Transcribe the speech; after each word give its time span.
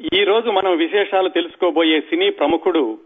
ఈ 0.00 0.24
రోజు 0.24 0.50
మనం 0.50 0.76
విశేషాలు 0.76 1.28
తెలుసుకోబోయే 1.28 2.00
సినీ 2.00 2.30
ప్రముఖుడు 2.30 2.98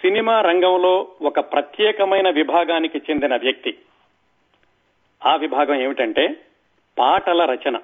సినిమా 0.00 0.40
రంగంలో 0.40 1.08
ఒక 1.22 1.40
ప్రత్యేకమైన 1.40 2.30
విభాగానికి 2.30 2.98
చెందిన 2.98 3.36
వ్యక్తి. 3.36 3.78
ఆ 5.26 5.36
విభాగం 5.36 5.74
ఏమిటంటే 5.74 6.36
పాటల 6.98 7.44
రచన. 7.44 7.78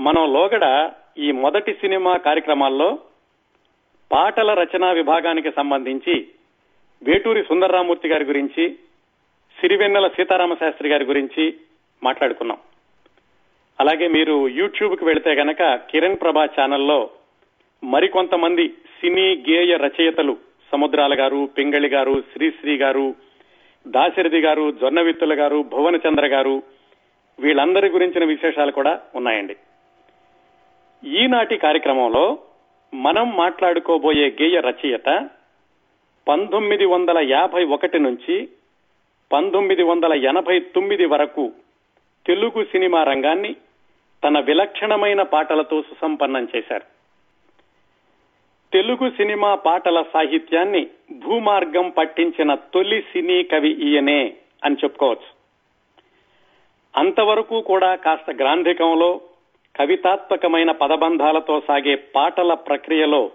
మనం 0.00 0.32
లోగడ 0.32 0.92
ఈ 1.18 1.32
మొదటి 1.32 1.74
సినిమా 1.74 2.16
కార్యక్రమాల్లో 2.16 2.98
పాటల 4.12 4.54
రచన 4.54 4.92
విభాగానికి 4.92 5.50
సంబంధించి 5.50 6.28
వేటూరి 7.02 7.42
సుందర్రామూర్తి 7.42 8.08
గారి 8.08 8.24
గురించి 8.24 8.76
సిరివెన్నెల 9.60 10.08
సీతారామ 10.08 10.54
శాస్త్రి 10.54 10.88
గారి 10.88 11.04
గురించి 11.04 11.54
మాట్లాడుకున్నాం. 12.02 12.58
అలాగే 13.78 14.06
మీరు 14.08 14.48
యూట్యూబ్కి 14.48 15.04
వెళితే 15.04 15.30
గనక 15.34 15.62
కిరణ్ 15.90 16.16
ప్రభా 16.16 16.44
ఛానల్లో 16.44 17.10
మరికొంతమంది 17.82 18.68
సినీ 18.68 19.26
గేయ 19.48 19.76
రచయితలు 19.76 20.36
సముద్రాల 20.72 21.14
గారు 21.20 21.46
పింగళి 21.46 21.88
గారు 21.88 22.14
శ్రీశ్రీ 22.32 22.76
గారు 22.76 23.14
దాశరథి 23.86 24.40
గారు 24.40 24.70
జొన్నవిత్తుల 24.70 25.34
గారు 25.40 25.62
భువనచంద్ర 25.62 26.26
గారు 26.26 26.62
వీళ్ళందరి 27.38 27.88
గురించిన 27.88 28.24
విశేషాలు 28.24 28.72
కూడా 28.72 29.00
ఉన్నాయండి. 29.14 29.56
ఈనాటి 31.02 31.56
కార్యక్రమంలో 31.56 32.38
మనం 32.94 33.36
మాట్లాడుకోబోయే 33.36 34.28
గేయ 34.30 34.60
రచయిత 34.60 35.30
పంతొమ్మిది 36.26 36.84
వందల 36.84 37.18
యాభై 37.28 37.64
ఒకటి 37.64 37.98
నుంచి 37.98 38.48
పంతొమ్మిది 39.32 39.82
వందల 39.82 40.12
ఎనభై 40.24 40.60
తొమ్మిది 40.60 41.06
వరకు 41.06 41.52
తెలుగు 42.26 42.64
సినిమా 42.64 43.02
రంగాన్ని 43.02 43.56
తన 44.24 44.40
విలక్షణమైన 44.40 45.22
పాటలతో 45.22 45.82
సుసంపన్నం 45.82 46.48
చేశారు. 46.56 46.84
తెలుగు 48.72 49.10
సినిమా 49.10 49.54
పాటల 49.54 50.04
సాహిత్యాన్ని 50.12 50.86
భూమార్గం 51.12 51.90
పట్టించిన 51.90 52.54
తొలి 52.54 53.00
సినీ 53.02 53.42
కవి 53.42 53.70
ఈయనే 53.70 54.36
అని 54.64 54.76
చెప్పుకోవచ్చు. 54.84 55.34
అంతవరకు 56.96 57.60
కూడా 57.60 57.94
కాస్త 57.94 58.30
గ్రాంధికంలో 58.30 59.20
కవితాత్మకమైన 59.76 60.70
పదబంధాలతో 60.70 61.60
సాగే 61.60 61.94
పాటల 61.94 62.54
ప్రక్రియలో 62.54 63.30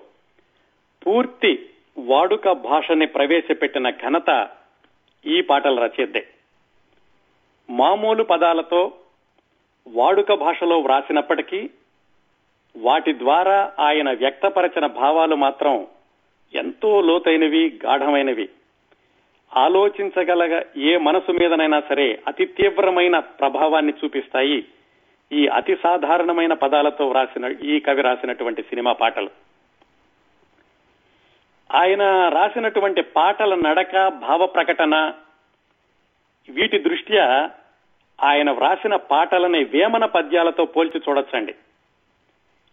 పూర్తి 1.07 1.69
వాడుక 1.99 2.51
భాషని 2.51 3.07
ప్రవేశపెట్టిన 3.07 3.89
ఘనత 3.89 4.49
ఈ 5.25 5.41
పాటల 5.41 5.79
రచయిద్దే 5.79 6.27
మామూలు 7.69 8.23
పదాలతో 8.23 8.93
వాడుక 9.87 10.33
భాషలో 10.33 10.79
వ్రాసినప్పటికీ 10.79 11.69
వాటి 12.77 13.19
ద్వారా 13.19 13.71
ఆయన 13.79 14.13
వ్యక్తపరచిన 14.13 14.85
భావాలు 14.85 15.35
మాత్రం 15.35 15.87
ఎంతో 16.53 17.01
లోతైనవి 17.01 17.79
గాఢమైనవి. 17.85 18.49
ఆలోచించగలగ 19.57 20.61
ఏ 20.77 20.97
మనసు 20.97 21.31
మీదనైనా 21.31 21.81
సరే 21.89 22.19
అతి 22.27 22.45
తీవ్రమైన 22.45 23.19
ప్రభావాన్ని 23.19 23.93
చూపిస్తాయి 24.05 24.65
ఈ 25.31 25.47
అతి 25.47 25.75
సాధారణమైన 25.83 26.53
పదాలతో 26.53 27.07
వ్రాసిన 27.07 27.45
ఈ 27.45 27.79
కవి 27.79 28.01
రాసినటువంటి 28.01 28.61
సినిమా 28.61 28.93
పాటలు. 28.93 29.29
ఆయన 31.75 32.29
రాసినటువంటి 32.29 33.01
పాటల 33.01 33.55
నడక 33.55 34.07
భావ 34.07 34.45
ప్రకటన 34.45 35.13
వీటి 36.49 36.79
దృష్ట్యా 36.79 37.49
ఆయన 38.23 38.51
వ్రాసిన 38.51 38.95
పాటలని 38.95 39.63
వేమన 39.63 40.05
పద్యాలతో 40.05 40.65
పోల్చి 40.65 41.01
చూడొచ్చండి. 41.09 41.55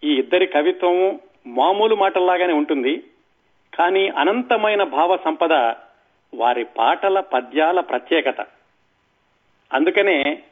ఈ 0.04 0.14
ఇద్దరి 0.14 0.46
కవిత్వం 0.46 1.20
మామూలు 1.46 1.94
మాటల్లాగానే 1.94 2.52
ఉంటుంది 2.52 3.04
కానీ 3.74 4.08
అనంతమైన 4.08 4.82
భావ 4.82 5.16
సంపద 5.16 5.52
వారి 6.34 6.64
పాటల 6.64 7.20
పద్యాల 7.20 7.80
ప్రత్యేకత. 7.80 8.40
అందుకనే 9.72 10.42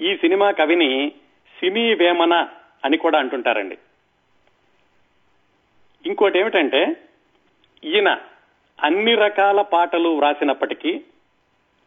ఈ 0.00 0.16
సినిమా 0.16 0.50
కవిని 0.50 1.12
సినీ 1.60 1.94
వేమన 1.94 2.48
అని 2.84 2.96
కూడా 2.96 3.18
అంటుంటారండి. 3.18 3.78
ఇంకోటి 6.06 6.38
ఏమిటంటే 6.38 6.96
ఈయన 7.84 8.18
అన్ని 8.82 9.14
రకాల 9.14 9.62
పాటలు 9.62 10.08
వ్రాసినప్పటికీ 10.08 11.04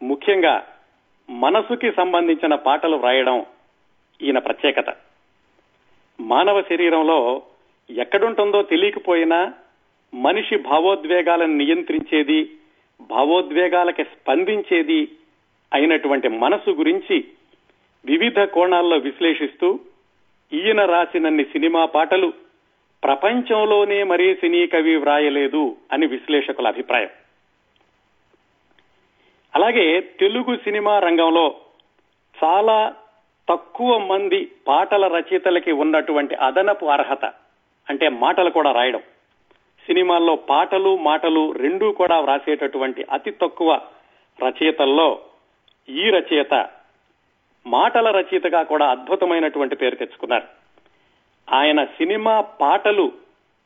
ముఖ్యంగా 0.02 0.66
మనసుకి 1.30 1.92
సంబంధించిన 1.92 2.54
పాటలు 2.54 2.96
వ్రాయడం 2.96 3.46
ఈయన 4.22 4.38
ప్రత్యేకత. 4.38 4.84
మానవ 6.20 6.62
శరీరంలో 6.62 7.42
ఎక్కడుంటుందో 7.90 8.62
తెలియకపోయినా 8.62 9.52
మనిషి 10.14 10.58
భావోద్వేగాలను 10.58 11.52
నియంత్రించేది 11.52 12.50
భావోద్వేగాలకి 13.00 14.04
స్పందించేది 14.04 15.08
అయినటువంటి 15.74 16.28
మనసు 16.28 16.70
గురించి 16.70 17.24
వివిధ 18.04 18.40
కోణాల్లో 18.40 18.96
విశ్లేషిస్తూ 18.96 19.80
ఈయన 20.52 20.84
రాసినన్ని 20.84 21.44
సినిమా 21.44 21.84
పాటలు 21.84 22.32
ప్రపంచంలోనే 23.04 24.02
మరే 24.02 24.34
సినీ 24.34 24.66
కవి 24.66 24.96
వ్రాయలేదు 24.96 25.76
అని 25.92 26.06
విశ్లేషకుల 26.06 26.66
అభిప్రాయం. 26.66 27.08
అలాగే 29.56 30.00
తెలుగు 30.00 30.56
సినిమా 30.56 30.98
రంగంలో 30.98 31.54
చాలా 32.44 32.94
తక్కువ 33.48 33.98
మంది 33.98 34.50
పాటల 34.68 35.06
రచయితలకి 35.06 35.72
ఉన్నటువంటి 35.72 36.34
అదనపు 36.34 36.86
అర్హత 36.86 37.24
అంటే 37.88 38.08
మాటలు 38.08 38.50
కూడా 38.50 38.72
రాయడం. 38.72 39.00
సినిమాల్లో 39.86 40.36
పాటలు 40.36 40.96
మాటలు 40.96 41.52
రెండూ 41.52 41.92
కూడా 41.92 42.20
వ్రాసేటటువంటి 42.20 43.06
అతి 43.12 43.30
తక్కువ 43.30 43.80
రచయితల్లో 44.46 45.18
ఈ 45.88 46.10
రచయిత 46.10 46.68
మాటల 47.66 48.10
రచయితగా 48.10 48.62
కూడా 48.62 48.90
అద్భుతమైనటువంటి 48.90 49.76
పేరు 49.76 49.94
తెచ్చుకున్నారు. 49.94 50.44
ఆయన 51.54 51.84
సినిమా 51.84 52.40
పాటలు 52.40 53.12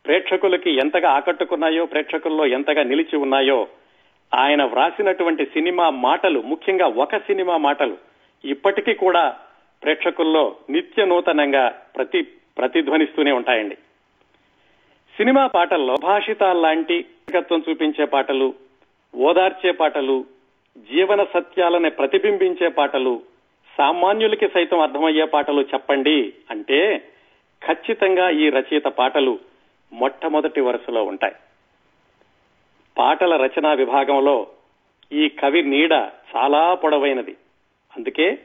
ప్రేక్షకులకి 0.06 0.70
ఎంతగా 0.70 1.10
ఆకట్టుకున్నాయో 1.10 1.86
ప్రేక్షకుల్లో 1.86 2.46
ఎంతగా 2.46 2.82
నిలిచి 2.82 3.16
ఉన్నాయో 3.16 3.68
ఆయన 4.34 4.64
వ్రాసినటువంటి 4.64 5.44
సినిమా 5.44 5.90
మాటలు 5.90 6.40
ముఖ్యంగా 6.40 6.86
ఒక 6.86 7.16
సినిమా 7.16 7.56
మాటలు 7.56 7.96
ఇప్పటికీ 8.44 8.94
కూడా 8.94 9.36
ప్రేక్షకుల్లో 9.82 10.56
నిత్య 10.70 11.04
నూతనంగా 11.04 11.68
ప్రతి 11.96 12.22
ప్రతిధ్వనిస్తూనే 12.58 13.32
ఉంటాయండి. 13.32 13.74
సినిమా 15.16 15.46
పాటల్లో 15.46 15.94
భాషితాల్లాంటి 16.02 16.96
వ్యక్తిత్వం 16.98 17.62
చూపించే 17.70 18.04
పాటలు 18.04 18.54
ఓదార్చే 19.14 19.72
పాటలు 19.72 20.24
జీవన 20.76 21.24
సత్యాలని 21.24 21.90
ప్రతిబింబించే 21.90 22.68
పాటలు 22.68 23.22
సామాన్యులకి 23.76 24.48
సైతం 24.48 24.80
అర్థమయ్యే 24.80 25.24
పాటలు 25.24 25.62
చెప్పండి 25.62 26.32
అంటే 26.50 27.08
ఖచ్చితంగా 27.62 28.30
ఈ 28.30 28.50
రచయిత 28.50 28.84
పాటలు 28.84 29.38
మొట్టమొదటి 29.92 30.60
వరుసలో 30.60 31.04
ఉంటాయి. 31.04 31.34
పాటల 32.98 33.36
రచనా 33.36 33.72
విభాగంలో 33.72 34.46
ఈ 35.12 35.28
కవి 35.28 35.62
నీడ 35.62 35.92
చాలా 36.36 36.74
పొడవైనది. 36.74 37.36
అందుకే 37.96 38.38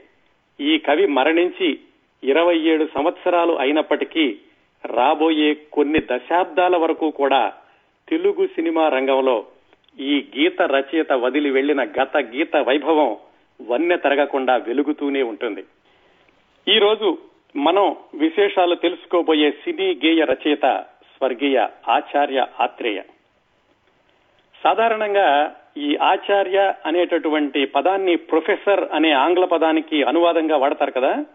ఈ 0.59 0.77
కవి 0.77 1.05
మరణించి 1.07 1.79
ఇరవై 2.23 2.57
ఏడు 2.59 2.87
సంవత్సరాలు 2.95 3.53
అయినప్పటికీ 3.53 4.37
రాబోయే 4.85 5.53
కొన్ని 5.53 5.99
దశాబ్దాల 5.99 6.77
వరకు 6.77 7.09
కూడా 7.09 7.53
తెలుగు 8.09 8.47
సినిమా 8.47 8.89
రంగంలో 8.89 9.45
ఈ 9.99 10.25
గీత 10.37 10.61
రచయిత 10.61 11.13
వదిలి 11.13 11.51
వెళ్ళిన 11.51 11.83
గత 11.83 12.17
గీత 12.17 12.57
వైభవం 12.57 13.17
వన్నె 13.69 13.97
తరగకుండా 13.97 14.55
వెలుగుతూనే 14.55 15.21
ఉంటుంది. 15.21 15.63
ఈ 16.67 16.79
రోజు 16.79 17.17
మనం 17.55 17.95
విశేషాలు 18.13 18.75
తెలుసుకోబోయే 18.75 19.51
సినీ 19.51 19.93
గేయ 20.05 20.23
రచయిత 20.23 20.85
స్వర్గీయ 21.17 21.67
ఆచార్య 21.87 22.47
ఆత్రేయ. 22.59 23.01
సాధారణంగా 24.63 25.55
ఈ 25.77 25.97
ఆచార్య 25.97 26.73
అనేటటువంటి 26.85 27.65
పదాన్ని 27.65 28.15
ప్రొఫెసర్ 28.15 28.91
అనే 28.93 29.11
ఆంగ్ల 29.11 29.45
పదానికి 29.45 30.03
అనువాదంగా 30.03 30.57
వాడతారు 30.57 30.91
కదా. 30.91 31.25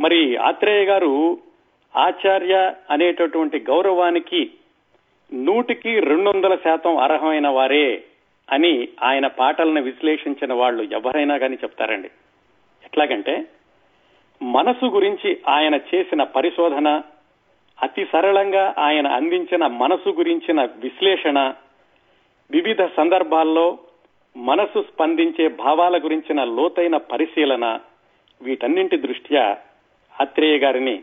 మరి 0.00 0.36
ఆత్రేయ 0.36 0.84
గారు 0.84 1.38
ఆచార్య 1.96 2.74
అనేటటువంటి 2.90 3.58
గౌరవానికి 3.58 4.50
నూటికి 5.32 6.00
రెండు 6.00 6.30
వందల 6.30 6.54
శాతం 6.54 6.96
అర్హమైన 6.96 7.48
వారే 7.48 8.04
అని 8.52 8.88
ఆయన 9.02 9.26
పాటలను 9.26 9.82
విశ్లేషించిన 9.82 10.52
వాళ్ళు 10.52 10.82
ఎవరైనా 10.82 11.38
కానీ 11.38 11.54
చెప్తారండి. 11.54 12.10
ఎట్లాగంటే 12.84 13.44
మనసు 14.42 14.86
గురించి 14.86 15.38
ఆయన 15.48 15.74
చేసిన 15.74 16.22
పరిశోధన 16.22 17.02
అతి 17.82 18.06
సరళంగా 18.12 18.74
ఆయన 18.78 19.06
అందించిన 19.06 19.66
మనసు 19.66 20.08
గురించిన 20.10 20.64
విశ్లేషణ 20.64 21.54
వివిధ 22.50 22.82
సందర్భాల్లో 22.84 23.78
మనసు 24.36 24.82
స్పందించే 24.82 25.48
భావాల 25.48 25.98
గురించిన 25.98 26.44
లోతైన 26.44 26.96
పరిశీలన 26.96 27.80
వీటన్నింటి 28.42 28.96
దృష్ట్యా 28.96 29.56
ఆత్రేయ 30.20 30.58
గారిని 30.58 31.02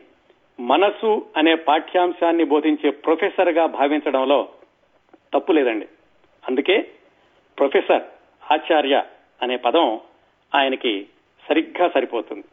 మనసు 0.59 1.25
అనే 1.37 1.55
పాఠ్యాంశాన్ని 1.55 2.43
బోధించే 2.43 2.89
ప్రొఫెసర్గా 2.89 3.65
భావించడంలో 3.65 4.49
తప్పు 5.33 5.51
లేదండి 5.51 5.87
అందుకే 6.47 6.81
ప్రొఫెసర్ 7.59 8.03
ఆచార్య 8.51 9.03
అనే 9.41 9.55
పదం 9.55 9.99
ఆయనకి 10.55 11.05
సరిగ్గా 11.49 11.89
సరిపోతుంది. 11.89 12.43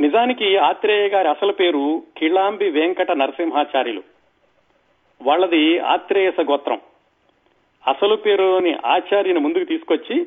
నిజానికి 0.00 0.56
ఆత్రేయ 0.56 1.08
గారి 1.08 1.28
అసలు 1.28 1.52
పేరు 1.52 2.02
కిళాంబి 2.16 2.70
వెంకట 2.70 3.10
నరసింహాచార్యులు. 3.10 4.02
వాళ్ళది 5.22 5.78
ఆత్రేయస 5.78 6.40
గోత్రం. 6.40 6.80
అసలు 7.88 8.16
పేరుని 8.16 8.74
ఆచార్యని 8.86 9.40
ముందుకు 9.40 9.64
తీసుకొచ్చి 9.64 10.26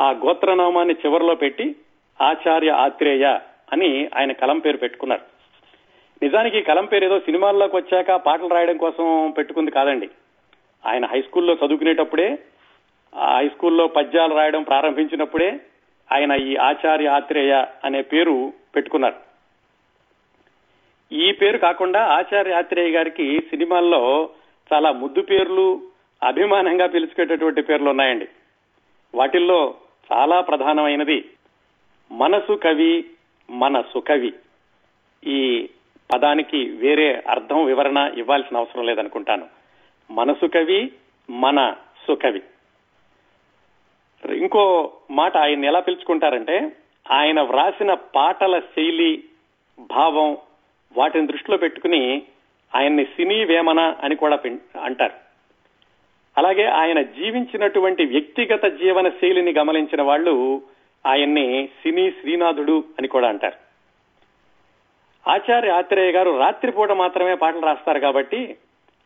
ఆ 0.00 0.10
గోత్రనామాన్ని 0.10 0.94
చివరిలో 0.94 1.34
పెట్టి 1.34 1.76
ఆచార్య 2.20 2.70
ఆత్రేయ 2.70 3.38
అని 3.72 4.10
ఆయన 4.16 4.32
కలం 4.32 4.58
పేరు 4.58 4.76
పెట్టుకున్నారు. 4.76 5.20
నిజానికి 6.22 6.62
కలం 6.62 6.84
పేరు 6.84 7.04
ఏదో 7.04 7.20
సినిమాల్లోకి 7.20 7.76
వచ్చాక 7.76 8.12
పాటలు 8.12 8.48
రాయడం 8.48 8.76
కోసం 8.76 9.34
పెట్టుకుంది 9.38 9.70
కాదండి. 9.70 10.10
ఆయన 10.86 11.06
హై 11.06 11.22
స్కూల్లో 11.22 11.54
చదువుకునేటప్పుడే 11.54 12.38
ఆ 13.14 13.36
హై 13.36 13.48
స్కూల్లో 13.48 13.86
పద్యాలు 13.86 14.34
రాయడం 14.34 14.62
ప్రారంభించినప్పుడే 14.62 15.60
ఆయన 16.12 16.32
ఈ 16.32 16.56
ఆచార్య 16.56 17.08
ఆత్రేయ 17.08 17.64
అనే 17.84 18.02
పేరు 18.02 18.52
పెట్టుకున్నారు. 18.76 19.16
ఈ 21.12 21.32
పేరు 21.32 21.58
కాకుండా 21.58 22.04
ఆచార్య 22.04 22.52
ఆత్రేయ 22.52 22.96
గారికి 22.96 23.38
సినిమాల్లో 23.38 24.30
చాలా 24.72 24.92
ముద్దు 24.92 25.22
పేర్లు 25.22 25.82
అభిమానంగా 26.22 26.86
పిలుచుకునేటటువంటి 26.86 27.62
పేర్లు 27.62 27.90
ఉన్నాయండి. 27.90 28.28
వాటిల్లో 29.14 29.74
చాలా 30.12 30.40
ప్రధానమైనది 30.40 31.30
మనసు 32.12 32.52
కవి 32.52 33.04
మన 33.50 33.80
సుకవి 33.80 34.32
ఈ 35.26 35.68
పదానికి 36.14 36.70
వేరే 36.70 37.22
అర్థం 37.28 37.64
వివరణ 37.64 38.12
ఇవ్వాల్సిన 38.16 38.56
అవసరం 38.56 38.86
లేదనుకుంటాను. 38.86 39.46
మనసు 40.10 40.46
కవి 40.46 40.92
మన 41.30 41.74
సుకవి 42.08 42.42
ఇంకో 44.36 44.92
మాట 45.10 45.36
ఆయన 45.36 45.64
ఎలా 45.64 45.80
పిలుచుకుంటారంటే 45.80 46.76
ఆయన 47.10 47.40
వ్రాసిన 47.40 47.94
పాటల 47.94 48.60
శైలి 48.60 49.24
భావం 49.78 50.36
వాటిని 50.96 51.26
దృష్టిలో 51.26 51.56
పెట్టుకుని 51.56 52.22
ఆయన్ని 52.74 53.04
సినీ 53.04 53.44
వేమన 53.44 53.96
అని 54.02 54.16
కూడా 54.16 54.38
అంటారు. 54.82 55.23
అలాగే 56.38 56.64
ఆయన 56.64 57.02
జీవించినటువంటి 57.02 58.04
వ్యక్తిగత 58.04 58.64
జీవన 58.66 59.08
శైలిని 59.08 59.52
గమనించిన 59.52 60.02
వాళ్ళు 60.02 60.62
ఆయన్ని 61.06 61.66
సినీ 61.66 62.10
శ్రీనాథుడు 62.10 62.84
అని 62.98 63.08
కూడా 63.08 63.28
అంటారు. 63.28 63.58
ఆచార్య 65.30 65.70
ఆత్రేయ 65.70 66.12
గారు 66.12 66.38
రాత్రిపూట 66.38 66.92
మాత్రమే 66.92 67.34
పాటలు 67.34 67.60
రాస్తారు 67.60 67.98
కాబట్టి 67.98 68.56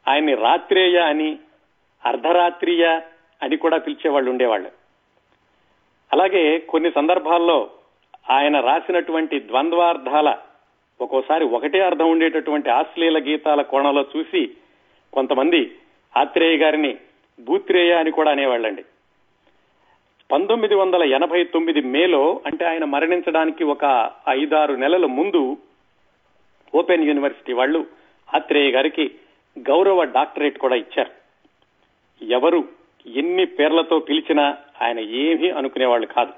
ఆయన్ని 0.09 0.35
రాత్రేయ 0.35 0.99
అని 0.99 1.39
అర్ధరాత్రియ 2.05 3.01
అని 3.43 3.57
కూడా 3.57 3.79
పిలిచేవాళ్ళు 3.79 4.31
ఉండేవాళ్ళు. 4.31 4.71
అలాగే 6.13 6.59
కొన్ని 6.59 6.91
సందర్భాల్లో 6.91 7.71
ఆయన 8.31 8.61
రాసినటువంటి 8.61 9.41
ద్వంద్వార్థాల 9.41 10.39
ఒక్కోసారి 11.01 11.45
ఒకటే 11.45 11.81
అర్థం 11.81 12.11
ఉండేటటువంటి 12.11 12.71
ఆశ్లీల 12.71 13.19
గీతాల 13.19 13.63
కోణంలో 13.63 14.05
చూసి 14.17 14.51
కొంతమంది 15.13 15.77
ఆత్రేయ 16.17 16.57
గారిని 16.57 16.97
భూత్రేయ 17.41 17.93
అని 17.93 18.11
కూడా 18.11 18.31
అనేవాళ్ళండి. 18.31 18.85
పంతొమ్మిది 20.33 20.75
వందల 20.75 21.03
ఎనభై 21.03 21.45
తొమ్మిది 21.45 21.81
మేలో 21.81 22.41
అంటే 22.47 22.65
ఆయన 22.65 22.85
మరణించడానికి 22.85 23.65
ఒక 23.65 24.11
ఐదారు 24.29 24.75
నెలల 24.75 25.07
ముందు 25.07 25.57
ఓపెన్ 26.75 27.05
యూనివర్సిటీ 27.05 27.53
వాళ్ళు 27.53 27.87
ఆత్రేయ 28.35 28.71
గారికి 28.71 29.11
గౌరవ 29.59 30.05
డాక్టరేట్ 30.05 30.59
కూడా 30.59 30.77
ఇచ్చారు. 30.77 31.11
ఎవరు 32.25 32.65
ఎన్ని 33.07 33.47
పేర్లతో 33.47 33.99
పిలిచినా 33.99 34.57
ఆయన 34.83 35.01
ఏమీ 35.01 35.51
అనుకునేవాళ్ళు 35.51 36.07
కాదు. 36.07 36.33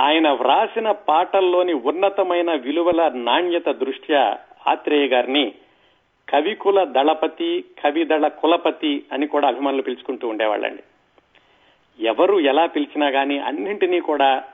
ఆయన 0.00 0.28
వ్రాసిన 0.28 0.90
పాటల్లోని 0.90 1.72
ఉన్నతమైన 1.72 2.52
విలువల 2.54 3.12
నాణ్యత 3.14 3.66
దృష్ట్యా 3.66 4.38
ఆత్రేయ 4.66 5.06
గారిని 5.06 5.52
కవికుల 6.28 6.84
దళపతి 6.84 7.64
కవిదళ 7.84 8.28
కులపతి 8.28 9.04
అని 9.12 9.26
కూడా 9.26 9.48
అభిమానులు 9.48 9.82
పిలుచుకుంటూ 9.82 10.28
ఉండేవాళ్ళండి. 10.28 10.82
ఎవరు 12.00 12.40
ఎలా 12.40 12.66
పిలిచినా 12.66 13.08
గాని 13.08 13.38
అన్నింటినీ 13.38 14.00
కూడా 14.00 14.44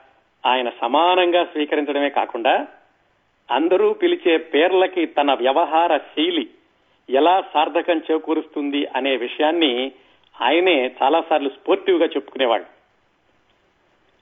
ఆయన 0.45 0.71
సమానంగా 0.81 1.45
స్వీకరించడమే 1.45 2.09
కాకుండా 2.09 2.67
అందరూ 3.51 3.93
పిలిచే 3.93 4.37
పేర్లకి 4.37 5.05
తన 5.05 5.33
వ్యవహార 5.33 5.97
శైలి 5.97 6.49
ఎలా 7.09 7.43
సార్థకం 7.53 8.01
చేకూరుస్తుంది 8.11 8.85
అనే 8.95 9.15
విషయాన్ని 9.15 9.91
ఆయనే 10.41 10.91
చాలాసార్లు 11.03 11.49
స్పోర్టివ్గా 11.49 12.05
చెప్పుకునేవాడు 12.05 12.63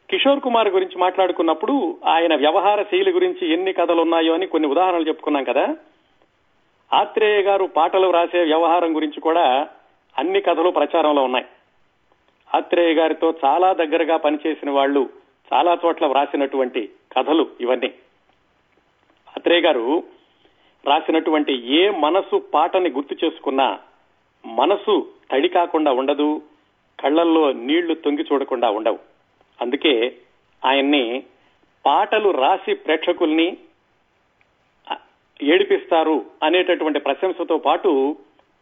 కిషోర్ 0.09 0.39
కుమార్ 0.39 0.69
గురించి 0.69 0.97
మాట్లాడుకున్నప్పుడు 0.97 1.97
ఆయన 2.05 2.35
వ్యవహార 2.35 2.83
శైలి 2.83 3.11
గురించి 3.11 3.53
ఎన్ని 3.53 3.73
కథలు 3.73 4.01
ఉన్నాయో 4.01 4.33
అని 4.33 4.47
కొన్ని 4.47 4.67
ఉదాహరణలు 4.67 5.07
చెప్పుకున్నాం 5.07 5.44
కదా. 5.44 5.75
ఆత్రేయ 6.94 7.41
గారు 7.41 7.65
పాటలు 7.65 8.12
రాసే 8.12 8.44
వ్యవహారం 8.44 8.95
గురించి 8.95 9.21
కూడా 9.21 9.68
అన్ని 10.18 10.41
కథలు 10.41 10.69
ప్రచారంలో 10.69 11.24
ఉన్నాయి. 11.24 11.45
ఆత్రేయ 12.56 12.94
గారితో 12.94 13.33
చాలా 13.45 13.74
దగ్గరగా 13.74 14.18
పనిచేసిన 14.18 14.69
వాళ్ళు 14.69 15.09
చాలా 15.53 15.77
చోట్ల 15.85 16.06
వ్రాసినటువంటి 16.06 16.89
కథలు 17.18 17.47
ఇవన్నీ. 17.62 17.94
ఆత్రేయ 19.38 19.62
గారు 19.62 20.03
రాసినటువంటి 20.85 21.53
ఏ 21.75 21.89
మనసు 21.89 22.38
పాటని 22.53 22.89
గుర్తు 22.89 23.25
చేసుకున్నా 23.25 23.79
మనసు 24.45 25.09
తడి 25.31 25.50
కాకుండా 25.50 25.91
ఉండదు 25.91 26.41
కళ్ళల్లో 27.00 27.51
నీళ్ళు 27.51 27.94
తొంగి 27.94 28.24
చూడకుండా 28.24 28.69
ఉండవు. 28.69 29.00
అందుకే 29.62 30.18
ఆయన్ని 30.65 31.24
పాటలు 31.86 32.29
రాసి 32.29 32.74
ప్రేక్షకుల్ని 32.74 33.57
ఏడిపిస్తారు 35.44 36.25
అనేటటువంటి 36.44 37.00
ప్రశంసతో 37.00 37.57
పాటు 37.57 38.16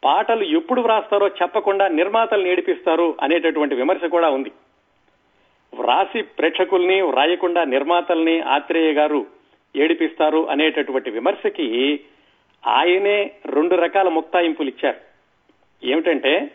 పాటలు 0.03 0.43
ఎప్పుడు 0.43 0.81
వ్రాస్తారో 0.81 1.27
చెప్పకుండా 1.27 1.87
నిర్మాతల్ని 1.87 2.49
ఏడిపిస్తారు 2.49 3.15
అనేటటువంటి 3.21 3.75
విమర్శ 3.75 4.05
కూడా 4.05 4.29
ఉంది. 4.29 4.51
వ్రాసి 5.73 6.21
ప్రేక్షకుల్ని 6.21 7.01
వ్రాయకుండా 7.01 7.63
నిర్మాతల్ని 7.63 8.41
ఆత్రేయ 8.41 8.93
గారు 8.93 9.25
ఏడిపిస్తారు 9.75 10.49
అనేటటువంటి 10.49 11.09
విమర్శకి 11.09 11.99
ఆయనే 12.67 13.31
రెండు 13.45 13.75
రకాల 13.75 14.09
ముక్తాయింపులు 14.09 14.69
ఇచ్చారు 14.69 14.97
ఏమిటంటే 15.83 16.51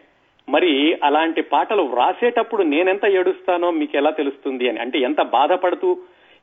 మరి 0.49 0.99
అలాంటి 1.05 1.43
పాటలు 1.43 1.83
వ్రాసేటప్పుడు 1.83 2.62
నేనెంత 2.62 3.07
ఏడుస్తానో 3.07 3.71
మీకు 3.71 3.97
ఎలా 3.97 4.11
తెలుస్తుంది 4.11 4.69
అని. 4.69 4.81
అంటే 4.81 4.99
ఎంత 4.99 5.23
బాధపడుతూ 5.23 5.99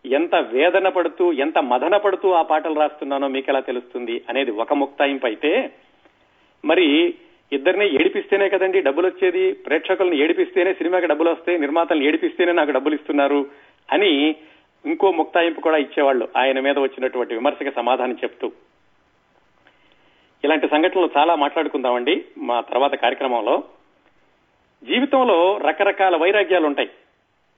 ఎంత 0.06 0.36
వేదన 0.36 0.90
పడుతూ 0.90 1.34
ఎంత 1.34 1.58
మదన 1.58 1.98
పడుతూ 1.98 2.32
ఆ 2.32 2.42
పాటలు 2.42 2.80
రాస్తున్నానో 2.80 3.28
మీకు 3.28 3.46
ఎలా 3.50 3.60
తెలుస్తుంది 3.60 4.22
అనేది 4.30 4.52
ఒక 4.52 4.74
ముక్తాయింపు 4.74 5.26
అయితే 5.26 5.72
మరి 6.66 7.14
ఇద్దరిని 7.52 7.86
ఏడిపిస్తేనే 7.86 8.50
కదండి 8.50 8.82
డబ్బులు 8.82 9.08
వచ్చేది 9.08 9.54
ప్రేక్షకులను 9.54 10.14
ఏడిపిస్తేనే 10.14 10.74
సినిమాకి 10.74 11.08
డబ్బులు 11.08 11.30
వస్తాయి 11.30 11.60
నిర్మాతలను 11.60 12.04
ఏడిపిస్తేనే 12.04 12.52
నాకు 12.52 12.72
డబ్బులు 12.72 12.96
ఇస్తున్నారు 12.96 13.48
అని 13.92 14.36
ఇంకో 14.86 15.12
ముక్తాయింపు 15.12 15.62
కూడా 15.62 15.78
ఇచ్చేవాళ్ళు 15.78 16.28
ఆయన 16.38 16.60
మీద 16.60 16.80
వచ్చినటువంటి 16.80 17.34
విమర్శకి 17.34 17.72
సమాధానం 17.72 18.14
చెప్తూ. 18.14 18.52
ఇలాంటి 20.44 20.68
సంఘటనలు 20.68 21.10
చాలా 21.18 21.36
మాట్లాడుకుందామండి 21.36 22.26
మా 22.38 22.62
తర్వాత 22.62 22.96
కార్యక్రమంలో. 22.96 23.64
జీవితంలో 24.84 25.58
రకరకాల 25.58 26.16
వైరాగ్యాలు 26.16 26.66
ఉంటాయి 26.66 26.90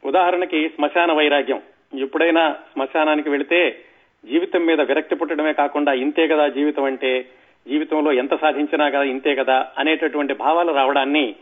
ఉదాహరణకి 0.06 0.70
శ్మశాన 0.70 1.12
వైరాగ్యం. 1.12 1.62
ఎప్పుడైనా 1.94 2.56
శ్మశానానికి 2.74 3.30
వెళితే 3.30 3.80
జీవితం 4.26 4.66
మీద 4.66 4.82
విరక్తి 4.82 5.16
పుట్టడమే 5.16 5.54
కాకుండా 5.54 5.94
ఇంతే 5.94 6.28
కదా 6.28 6.48
జీవితం 6.48 6.84
అంటే? 6.84 7.26
జీవితంలో 7.68 8.12
ఎంత 8.12 8.42
సాధించినా 8.42 8.90
కదా 8.90 9.04
ఇంతే 9.04 9.36
కదా? 9.36 9.68
అనేటటువంటి 9.78 10.34
భావాలు 10.34 10.74
రావడాన్ని 10.74 11.36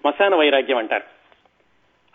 శ్మశాన 0.00 0.34
వైరాగ్యం 0.34 0.78
అంటారు. 0.78 1.02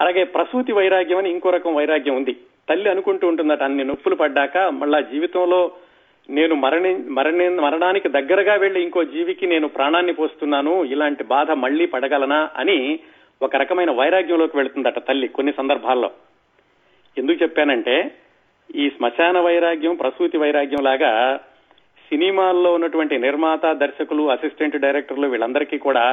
అలాగే 0.02 0.24
ప్రసూతి 0.24 0.72
వైరాగ్యం 0.72 1.18
అని 1.18 1.30
ఇంకో 1.30 1.50
రకం 1.50 1.76
వైరాగ్యం 1.76 2.16
ఉంది. 2.16 2.38
తల్లి 2.70 2.90
అనుకుంటూ 2.90 3.28
ఉంటుందట 3.28 3.64
అన్ని 3.64 3.84
నొప్పులు 3.84 4.16
పడ్డాక 4.16 4.58
మళ్ళా 4.58 5.00
జీవితంలో 5.00 5.72
నేను 6.30 6.56
మరణి 6.56 6.96
మరణి 6.96 7.50
మరణానికి 7.50 8.10
దగ్గరగా 8.10 8.56
వెళ్ళి 8.56 8.84
ఇంకో 8.84 9.04
జీవికి 9.04 9.48
నేను 9.48 9.68
ప్రాణాన్ని 9.68 10.14
పోస్తున్నాను 10.14 10.84
ఇలాంటి 10.84 11.24
బాధ 11.24 11.52
మళ్ళీ 11.52 11.86
పడగలనా 11.86 12.50
అని 12.56 13.00
ఒక 13.42 13.56
రకమైన 13.56 13.92
వైరాగ్యంలోకి 13.92 14.58
వెళుతుందట 14.58 15.08
తల్లి 15.08 15.28
కొన్ని 15.28 15.54
సందర్భాల్లో. 15.58 16.12
ఎందుకు 17.20 17.44
చెప్పానంటే 17.44 17.96
ఈ 18.76 18.90
శ్మశాన 18.90 19.38
వైరాగ్యం 19.40 19.96
ప్రసూతి 19.96 20.38
వైరాగ్యం 20.38 20.84
లాగా 20.84 21.12
సినిమాల్లో 22.12 22.74
ఉన్నటువంటి 22.74 23.18
నిర్మాత 23.18 23.66
దర్శకులు 23.72 24.24
అసిస్టెంట్ 24.30 24.78
డైరెక్టర్లు 24.78 25.28
వీళ్ళందరికీ 25.28 25.78
కూడా 25.78 26.06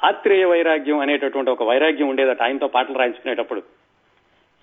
ఆత్రేయ 0.00 0.44
వైరాగ్యం 0.44 0.98
అనేటటువంటి 1.00 1.50
ఒక 1.50 1.62
వైరాగ్యం 1.62 2.08
ఉండేదట 2.08 2.42
ఆయనతో 2.42 2.68
పాటలు 2.68 2.98
రాయించుకునేటప్పుడు. 2.98 3.62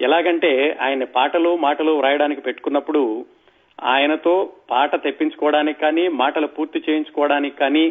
ఎలాగంటే 0.02 0.78
ఆయన 0.82 1.04
పాటలు 1.04 1.58
మాటలు 1.58 1.92
వ్రాయడానికి 1.92 2.42
పెట్టుకున్నప్పుడు 2.42 3.26
ఆయనతో 3.84 4.54
పాట 4.72 5.04
తెప్పించుకోవడానికి 5.04 5.80
కానీ 5.80 6.08
మాటలు 6.08 6.48
పూర్తి 6.48 6.80
చేయించుకోవడానికి 6.80 7.58
కానీ 7.58 7.86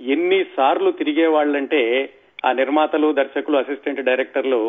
ఎన్నిసార్లు 0.00 0.90
తిరిగేవాళ్ళంటే 0.90 1.82
ఆ 2.46 2.52
నిర్మాతలు 2.52 3.12
దర్శకులు 3.12 3.56
అసిస్టెంట్ 3.56 4.00
డైరెక్టర్లు 4.00 4.60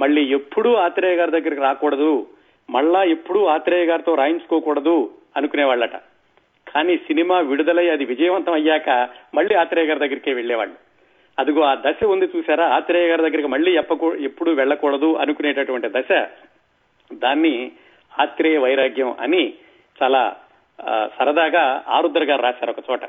మళ్ళీ 0.00 0.22
ఎప్పుడూ 0.36 0.74
ఆత్రేయ 0.74 1.14
గారి 1.16 1.30
దగ్గరికి 1.30 1.62
రాకూడదు 1.62 2.10
మళ్ళా 2.70 3.02
ఎప్పుడూ 3.02 3.40
ఆత్రేయ 3.46 3.84
గారితో 3.84 4.14
రాయించుకోకూడదు 4.14 4.96
అనుకునేవాళ్ళట. 5.36 5.96
కానీ 6.66 6.96
సినిమా 6.96 7.36
విడుదలై 7.40 7.88
అది 7.88 8.04
విజయవంతం 8.04 8.52
అయ్యాక 8.52 8.88
మళ్ళీ 9.34 9.54
ఆత్రేయ 9.54 9.86
గారి 9.86 10.00
దగ్గరికే 10.00 10.32
వెళ్ళేవాళ్ళు 10.32 10.76
అదిగో 11.38 11.62
ఆ 11.62 11.74
దశ 11.74 12.04
ఉంది 12.04 12.26
చూసారా 12.36 12.64
ఆత్రేయ 12.66 13.08
గారి 13.08 13.22
దగ్గరికి 13.22 13.48
మళ్ళీ 13.48 13.72
ఎప్పకూ 13.76 14.14
ఎప్పుడు 14.14 14.50
వెళ్ళకూడదు 14.50 15.14
అనుకునేటటువంటి 15.14 15.88
దశ. 15.88 16.10
దాన్ని 17.10 17.72
ఆత్రేయ 18.12 18.58
వైరాగ్యం 18.58 19.16
అని 19.20 19.54
చాలా 20.02 20.36
సరదాగా 21.18 21.84
ఆరుద్ర 21.88 22.24
గారు 22.24 22.42
రాశారు 22.42 22.70
ఒక 22.70 22.82
చోట. 22.90 23.04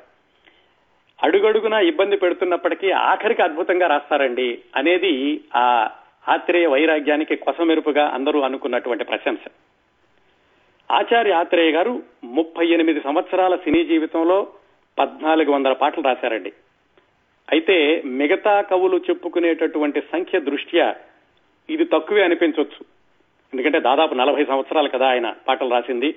అడుగడుగునా 1.23 1.79
ఇబ్బంది 1.79 2.17
పెడుతున్నప్పటికీ 2.17 2.91
ఆఖరికి 2.91 3.41
అద్భుతంగా 3.41 3.87
రాస్తారండి 3.87 4.49
అనేది 4.75 5.41
ఆ 5.55 5.65
ఆత్రేయ 6.29 6.67
వైరాగ్యానికి 6.67 7.35
కొసమెరుపుగా 7.35 8.07
అందరూ 8.07 8.39
అనుకున్నటువంటి 8.41 9.03
ప్రశంస. 9.03 9.39
ఆచార్య 10.91 11.31
ఆత్రేయ 11.31 11.71
గారు 11.71 12.03
ముప్పై 12.23 12.67
ఎనిమిది 12.67 13.01
సంవత్సరాల 13.01 13.55
సినీ 13.55 13.85
జీవితంలో 13.85 14.47
పద్నాలుగు 14.99 15.51
వందల 15.51 15.73
పాటలు 15.73 16.03
రాశారండి. 16.03 16.53
అయితే 17.51 18.01
మిగతా 18.05 18.61
కవులు 18.61 18.97
చెప్పుకునేటటువంటి 18.97 20.01
సంఖ్య 20.01 20.39
దృష్ట్యా 20.39 20.95
ఇది 21.69 21.85
తక్కువే 21.85 22.23
అనిపించవచ్చు 22.23 22.85
ఎందుకంటే 23.53 23.79
దాదాపు 23.79 24.13
నలభై 24.13 24.45
సంవత్సరాలు 24.45 24.89
కదా 24.89 25.09
ఆయన 25.09 25.35
పాటలు 25.47 25.69
రాసింది. 25.69 26.15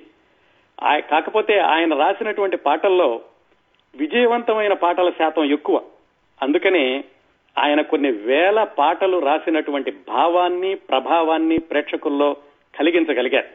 కాకపోతే 0.83 1.59
ఆయన 1.59 1.93
రాసినటువంటి 1.93 2.57
పాటల్లో 2.57 3.21
విజయవంతమైన 3.95 4.73
పాటల 4.73 5.09
శాతం 5.09 5.43
ఎక్కువ. 5.43 5.81
అందుకనే 6.41 7.03
ఆయన 7.57 7.81
కొన్ని 7.81 8.11
వేల 8.11 8.63
పాటలు 8.63 9.17
రాసినటువంటి 9.17 9.91
భావాన్ని 9.91 10.75
ప్రభావాన్ని 10.75 11.57
ప్రేక్షకుల్లో 11.57 12.37
కలిగించగలిగారు. 12.79 13.47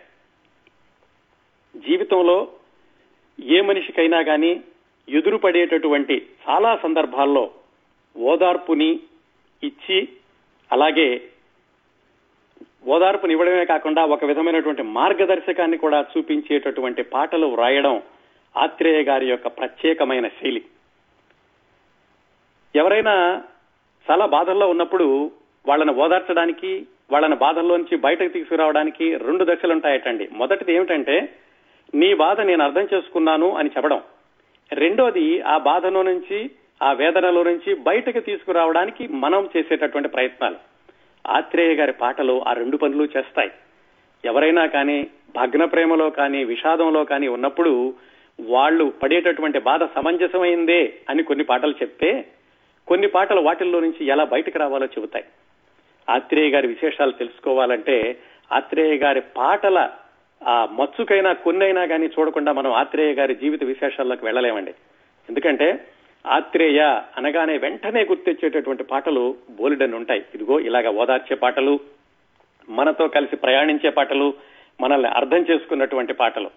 జీవితంలో 1.78 2.48
ఏ 3.40 3.60
మనిషికైనా 3.60 4.22
కానీ 4.22 4.60
ఎదురుపడేటటువంటి 5.08 6.26
చాలా 6.48 6.76
సందర్భాల్లో 6.76 7.50
ఓదార్పుని 8.16 9.00
ఇచ్చి 9.62 10.08
అలాగే 10.72 11.28
ఓదార్పునివ్వడమే 12.86 13.64
కాకుండా 13.64 14.04
ఒక 14.04 14.24
విధమైనటువంటి 14.24 14.82
మార్గదర్శకాన్ని 14.82 15.76
కూడా 15.76 16.04
చూపించేటటువంటి 16.16 17.02
పాటలు 17.02 17.46
వ్రాయడం 17.46 18.02
ఆత్రేయ 18.56 19.02
గారి 19.02 19.26
యొక్క 19.26 19.46
ప్రత్యేకమైన 19.46 20.28
శైలి. 20.28 20.64
ఎవరైనా 22.76 23.42
చాలా 24.10 24.26
బాధల్లో 24.26 24.68
ఉన్నప్పుడు 24.68 25.30
వాళ్ళని 25.68 25.92
ఓదార్చడానికి 25.92 26.86
వాళ్ళని 27.10 27.36
బాధల్లోంచి 27.36 27.96
బయటకు 27.96 28.28
తీసుకురావడానికి 28.28 29.16
రెండు 29.16 29.44
దశలు 29.44 29.72
ఉంటాయటండి 29.72 30.28
మొదటిది 30.32 30.72
ఏమిటంటే 30.74 31.28
నీ 31.94 32.14
బాధ 32.14 32.40
నేను 32.40 32.64
అర్థం 32.64 32.88
చేసుకున్నాను 32.94 33.56
అని 33.56 33.70
చెప్పడం. 33.76 34.02
రెండోది 34.72 35.40
ఆ 35.40 35.58
బాధలో 35.58 36.02
నుంచి 36.02 36.50
ఆ 36.82 36.92
వేదనలో 36.92 37.42
నుంచి 37.42 37.74
బయటకు 37.74 38.20
తీసుకురావడానికి 38.20 39.08
మనం 39.08 39.48
చేసేటటువంటి 39.56 40.08
ప్రయత్నాలు. 40.08 40.56
ఆత్రేయ 41.26 41.74
గారి 41.74 41.92
పాటలు 41.92 42.44
ఆ 42.48 42.52
రెండు 42.52 42.76
పనులు 42.76 43.04
చేస్తాయి. 43.04 43.50
ఎవరైనా 44.24 44.66
కానీ 44.66 45.06
భగ్న 45.36 45.64
ప్రేమలో 45.64 46.10
కానీ 46.10 46.44
విషాదంలో 46.44 47.04
కానీ 47.04 47.28
ఉన్నప్పుడు 47.28 47.94
వాళ్ళు 48.40 48.92
పడేటటువంటి 49.02 49.58
బాధ 49.58 49.84
సమంజసమైందే 49.84 50.94
అని 51.08 51.22
కొన్ని 51.22 51.44
పాటలు 51.44 51.70
చెప్తే 51.70 52.24
కొన్ని 52.88 53.06
పాటలు 53.06 53.40
వాటిల్లో 53.40 53.80
నుంచి 53.80 54.06
ఎలా 54.06 54.24
బయటకు 54.24 54.58
రావాలో 54.58 54.86
చెబుతాయి. 54.86 55.24
ఆత్రేయ 56.10 56.50
గారి 56.50 56.66
విశేషాలు 56.66 57.10
తెలుసుకోవాలంటే 57.10 58.18
ఆత్రేయ 58.52 58.96
గారి 58.96 59.20
పాటల 59.20 59.90
ఆ 60.46 60.68
మచ్చుకైనా 60.72 61.32
కొన్నైనా 61.32 61.86
కానీ 61.86 62.06
చూడకుండా 62.06 62.52
మనం 62.52 62.72
ఆత్రేయ 62.72 63.14
గారి 63.14 63.34
జీవిత 63.34 63.64
విశేషాల్లోకి 63.64 64.24
వెళ్ళలేమండి. 64.24 64.74
ఎందుకంటే 65.28 65.86
ఆత్రేయ 66.26 66.80
అనగానే 67.16 67.58
వెంటనే 67.58 68.04
గుర్తొచ్చేటటువంటి 68.04 68.84
పాటలు 68.84 69.36
బోలెడని 69.50 69.96
ఉంటాయి. 69.96 70.24
ఇదిగో 70.34 70.60
ఇలాగ 70.60 70.88
ఓదార్చే 70.88 71.36
పాటలు 71.36 71.80
మనతో 72.68 73.08
కలిసి 73.08 73.36
ప్రయాణించే 73.36 73.90
పాటలు 73.90 74.34
మనల్ని 74.80 75.08
అర్థం 75.08 75.46
చేసుకున్నటువంటి 75.50 76.12
పాటలు. 76.12 76.50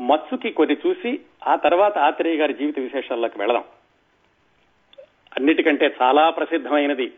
మత్సుకి 0.00 0.50
కొన్ని 0.50 0.76
చూసి 0.86 1.20
ఆ 1.46 1.56
తర్వాత 1.56 1.98
ఆత్రేయ 1.98 2.36
గారి 2.36 2.54
జీవిత 2.54 2.78
విశేషాల్లోకి 2.78 3.38
వెళదాం. 3.38 3.64
అన్నిటికంటే 5.36 5.96
చాలా 6.02 6.30
ప్రసిద్ధమైనది. 6.30 7.12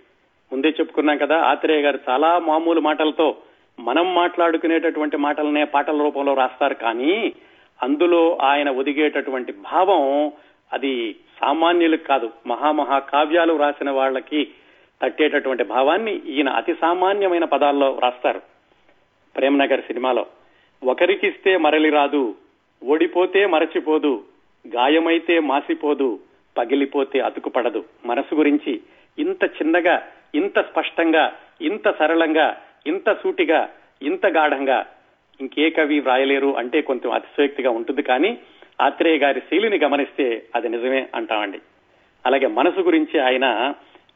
ముందే 0.53 0.69
చెప్పుకున్నాం 0.69 1.19
కదా 1.19 1.39
ఆత్రేయ 1.39 1.83
గారు 1.83 1.99
చాలా 2.09 2.39
మామూలు 2.39 2.81
మాటలతో 2.81 3.37
మనం 3.81 4.15
మాట్లాడుకునేటటువంటి 4.15 5.17
మాటలనే 5.17 5.65
పాటల 5.65 6.03
రూపంలో 6.03 6.35
రాస్తారు. 6.35 6.75
కానీ 6.75 7.33
అందులో 7.83 8.39
ఆయన 8.43 8.71
ఒదిగేటటువంటి 8.71 9.53
భావం 9.53 10.33
అది 10.73 11.17
సామాన్యులకు 11.41 12.05
కాదు. 12.05 12.31
మహామహా 12.47 12.99
కావ్యాలు 12.99 13.57
రాసిన 13.57 13.91
వాళ్ళకి 13.91 14.49
తట్టేటటువంటి 15.03 15.65
భావాన్ని 15.65 16.15
ఈయన 16.27 16.49
అతి 16.49 16.75
సామాన్యమైన 16.75 17.45
పదాల్లో 17.45 17.99
రాస్తారు. 18.03 18.41
ప్రేమనగర్ 19.37 19.81
సినిమాలో 19.81 20.27
ఒకరికిస్తే 20.85 21.57
మరలి 21.57 21.91
రాదు 21.91 22.35
ఓడిపోతే 22.85 23.47
మరచిపోదు 23.47 24.25
గాయమైతే 24.75 25.39
మాసిపోదు 25.39 26.21
పగిలిపోతే 26.59 27.21
అతుకుపడదు. 27.21 27.85
మనసు 28.07 28.35
గురించి 28.35 28.81
ఇంత 29.19 29.45
చిన్నగా 29.45 30.03
ఇంత 30.35 30.61
స్పష్టంగా 30.61 31.33
ఇంత 31.61 31.91
సరళంగా 31.99 32.63
ఇంత 32.87 33.13
సూటిగా 33.13 33.69
ఇంత 34.03 34.27
గాఢంగా 34.27 34.87
ఇంకే 35.41 35.71
కవి 35.71 36.01
వ్రాయలేరు 36.01 36.57
అంటే 36.57 36.81
కొంచెం 36.81 37.13
అతిశయోక్తిగా 37.13 37.71
ఉంటుంది 37.71 38.03
కానీ 38.03 38.39
ఆత్రేయ 38.81 39.19
గారి 39.19 39.41
శైలిని 39.41 39.79
గమనిస్తే 39.79 40.43
అది 40.55 40.69
నిజమే 40.69 41.09
అంటామండి. 41.15 41.59
అలాగే 42.27 42.47
మనసు 42.47 42.81
గురించి 42.81 43.21
ఆయన 43.21 43.75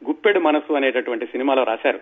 గుప్పెడు 0.09 0.41
మనసు 0.41 0.73
అనేటటువంటి 0.73 1.27
సినిమాలో 1.27 1.63
రాశారు. 1.65 2.01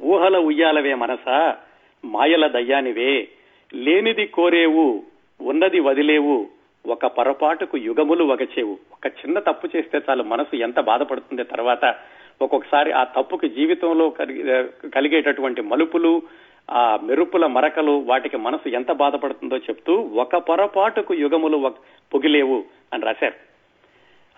ఊహల 0.00 0.36
ఉయ్యాలవే 0.38 0.94
మనసా 0.94 1.56
మాయల 2.04 2.46
దయ్యానివే 2.46 3.28
లేనిది 3.74 4.26
కోరేవు 4.26 5.02
ఉన్నది 5.40 5.80
వదిలేవు 5.80 6.48
ఒక 6.86 7.06
పొరపాటుకు 7.06 7.78
యుగములు 7.78 8.24
వగచేవు. 8.24 8.78
ఒక 8.92 9.06
చిన్న 9.06 9.38
తప్పు 9.38 9.68
చేస్తే 9.76 10.00
చాలు 10.10 10.22
మనసు 10.22 10.56
ఎంత 10.56 10.80
బాధపడుతుంది 10.80 11.44
తర్వాత 11.44 11.96
ఒక్కొక్కసారి 12.42 12.92
ఆ 12.92 13.04
తప్పుకి 13.04 13.48
జీవితంలో 13.48 14.10
కలిగి- 14.10 14.90
కలిగేటటువంటి 14.90 15.62
మలుపులు 15.62 16.22
ఆ 16.70 16.98
మెరుపుల 17.02 17.46
మరకలు 17.46 17.90
వాటికి 17.90 18.36
మనసు 18.36 18.68
ఎంత 18.68 18.92
బాధపడుతుందో 18.92 19.56
చెప్తూ 19.56 19.94
ఒక 19.94 20.36
పొరపాటుకు 20.36 21.14
యుగములు 21.14 21.74
పొగిలేవు 22.14 22.64
అని 22.92 23.02
రాశారు. 23.06 23.34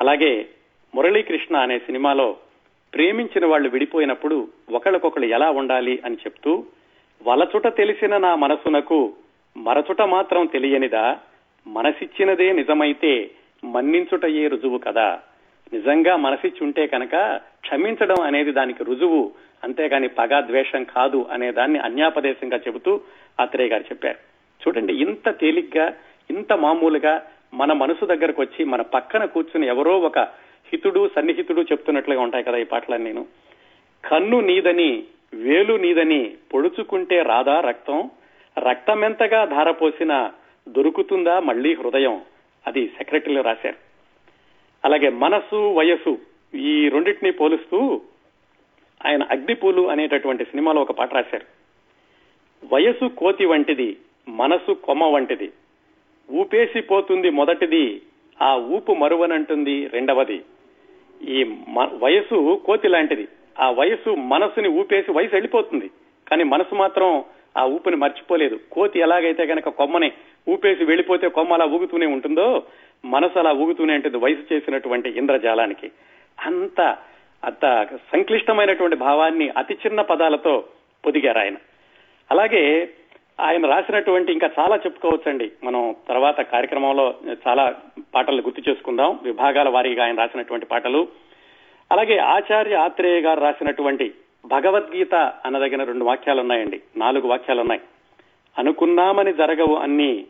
అలాగే 0.01 0.47
మురళీకృష్ణ 0.95 1.57
అనే 1.57 1.79
సినిమాలో 1.79 2.37
ప్రేమించిన 2.95 3.47
వాళ్ళు 3.47 3.69
విడిపోయినప్పుడు 3.69 4.49
ఒకళ్ళకొకళ్ళు 4.73 5.27
ఎలా 5.27 5.51
ఉండాలి 5.51 6.03
అని 6.05 6.15
చెప్తూ 6.15 6.65
వలచుట 7.27 7.77
తెలిసిన 7.77 8.17
నా 8.17 8.35
మనసునకు 8.35 9.13
మరచుట 9.57 10.03
మాత్రం 10.03 10.47
తెలియనిదా? 10.47 11.19
మనసిచ్చినదే 11.67 12.53
నిజమైతే 12.53 13.31
మన్నించుటయే 13.65 14.49
రుజువు 14.49 14.79
కదా? 14.79 15.21
నిజంగా 15.73 16.17
మనసిచ్చి 16.17 16.65
ఉంటే 16.65 16.87
కనుక 16.87 17.41
క్షమించడం 17.61 18.21
అనేది 18.21 18.53
దానికి 18.53 18.85
రుజువు 18.85 19.33
అంతేగాని 19.65 20.09
పగ 20.09 20.41
ద్వేషం 20.41 20.85
కాదు 20.85 21.27
అనే 21.33 21.53
దాన్ని 21.53 21.79
అన్యాపదేశంగా 21.79 22.57
చెబుతూ 22.57 23.01
ఆత్రేయ 23.41 23.69
గారు 23.69 23.83
చెప్పారు. 23.83 24.19
చూడండి 24.63 24.93
ఇంత 24.93 25.31
తేలిగ్గా 25.41 25.95
ఇంత 26.31 26.53
మామూలుగా 26.53 27.23
మన 27.55 27.73
మనసు 27.73 28.07
దగ్గరకు 28.07 28.43
వచ్చి 28.43 28.65
మన 28.65 28.83
పక్కన 28.83 29.25
కూర్చుని 29.25 29.67
ఎవరో 29.67 29.99
ఒక 30.01 30.19
హితుడు 30.73 31.11
సన్నిహితుడు 31.17 31.63
చెప్తున్నట్లుగా 31.63 32.21
ఉంటాయి 32.21 32.45
కదా 32.45 32.57
ఈ 32.59 32.65
పాటలన్నీ. 32.65 33.13
నేను 33.13 33.27
కన్ను 34.05 34.41
నీదని 34.41 35.05
వేలు 35.35 35.75
నీదని 35.75 36.35
పొడుచుకుంటే 36.55 37.23
రాదా 37.23 37.61
రక్తం 37.61 38.11
రక్తమెంతగా 38.59 39.45
ధారపోసినా 39.45 40.33
దొరుకుతుందా 40.69 41.41
మళ్ళీ 41.41 41.75
హృదయం? 41.75 42.21
అది 42.67 42.89
సెక్రటరీలో 42.89 43.43
రాశారు. 43.43 43.77
అలాగే 44.85 45.09
మనసు 45.09 45.57
వయసు 45.57 46.19
ఈ 46.55 46.89
రెండింటినీ 46.89 47.31
పోలుస్తూ 47.31 48.01
ఆయన 49.07 49.23
అగ్నిపూలు 49.23 49.91
అనేటటువంటి 49.91 50.45
సినిమాలో 50.45 50.83
ఒక 50.83 50.91
పాట 50.91 51.15
రాశారు. 51.15 51.47
వయసు 52.75 53.07
కోతి 53.07 53.47
వంటిది 53.47 53.97
మనసు 54.29 54.73
కొమ్మ 54.73 55.05
వంటిది. 55.05 55.53
ఊపేసిపోతుంది 56.33 57.31
మొదటిది 57.31 58.03
ఆ 58.43 58.57
ఊపు 58.57 58.93
మరువనంటుంది 58.93 59.87
రెండవది. 59.87 60.43
ఈ 61.29 61.45
మ- 61.69 61.91
వయసు 61.93 62.63
కోతి 62.65 62.89
లాంటిది. 62.89 63.29
ఆ 63.61 63.71
వయసు 63.71 64.11
మనసుని 64.11 64.69
ఊపేసి 64.69 65.13
వయసు 65.13 65.35
వెళ్ళిపోతుంది. 65.35 65.91
కానీ 66.29 66.45
మనసు 66.45 66.75
మాత్రం 66.75 67.25
ఆ 67.57 67.65
ఊపిని 67.65 67.97
మర్చిపోలేదు. 67.97 68.61
కోతి 68.73 69.01
ఎలాగైతే 69.01 69.45
గనక 69.45 69.69
కొమ్మని 69.69 70.13
ఊపేసి 70.49 70.85
వెళ్ళిపోతే 70.85 71.29
కొమ్మ 71.29 71.53
అలా 71.53 71.65
ఊగుతూనే 71.65 72.07
ఉంటుందో 72.07 72.63
మనసు 73.05 73.39
అలా 73.39 73.53
ఊగుతూనే 73.53 73.95
ఉంటుంది 73.95 74.17
వయసు 74.17 74.55
చేసినటువంటి 74.55 75.09
ఇంద్రజాలానికి. 75.11 75.91
అంత 76.47 76.97
అంత 77.45 77.89
సంక్లిష్టమైనటువంటి 78.13 78.97
భావాన్ని 78.97 79.49
అతి 79.49 79.75
చిన్న 79.75 80.03
పదాలతో 80.03 80.65
పొదిగారు 81.07 81.39
ఆయన. 81.39 81.57
అలాగే 82.31 82.91
ఆయన 83.41 83.67
రాసినటువంటి 83.67 84.33
ఇంకా 84.33 84.51
చాలా 84.59 84.77
చెప్పుకోవచ్చండి. 84.77 85.53
మనం 85.65 85.95
తర్వాత 86.09 86.41
కార్యక్రమంలో 86.41 87.15
చాలా 87.49 87.75
పాటలు 88.15 88.43
గుర్తు 88.43 88.71
చేసుకుందాం. 88.71 89.19
విభాగాల 89.23 89.69
వారీగా 89.69 90.05
ఆయన 90.05 90.19
రాసినటువంటి 90.19 90.67
పాటలు. 90.67 91.09
అలాగే 91.93 92.17
ఆచార్య 92.17 92.75
ఆత్రేయ 92.75 93.21
గారు 93.21 93.41
రాసినటువంటి 93.41 94.15
భగవద్గీత 94.45 95.15
అనదగిన 95.15 95.85
రెండు 95.85 96.05
వాక్యాలు 96.05 96.41
ఉన్నాయండి 96.41 96.81
నాలుగు 96.97 97.29
వాక్యాలు 97.29 97.61
ఉన్నాయి 97.61 97.81
అనుకున్నామని 98.59 99.33
జరగవు 99.33 99.75
అన్ని 99.75 100.25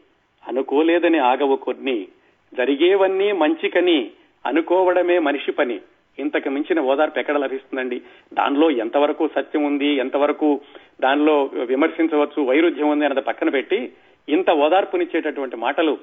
అనుకోలేదని 0.48 1.18
ఆగవు 1.18 1.56
కొన్ని. 1.56 2.08
జరిగేవన్నీ 2.54 3.32
మంచికని 3.32 4.10
అనుకోవడమే 4.46 5.18
మనిషి 5.18 5.52
పని. 5.52 5.80
ఇంతకు 6.18 6.48
మించిన 6.48 6.80
ఓదార్పు 6.80 7.18
ఎక్కడ 7.18 7.36
లభిస్తుందండి? 7.36 8.02
దానిలో 8.34 8.70
ఎంతవరకు 8.70 9.28
సత్యం 9.36 9.64
ఉంది 9.64 9.86
ఎంతవరకు 9.86 10.60
దానిలో 11.00 11.42
విమర్శించవచ్చు 11.44 12.42
వైరుధ్యం 12.42 12.88
ఉంది 12.88 13.04
అన్నది 13.04 13.20
పక్కన 13.20 13.48
పెట్టి 13.48 13.92
ఇంత 14.28 14.50
ఓదార్పునిచ్చేటటువంటి 14.50 15.56
మాటలు 15.56 15.98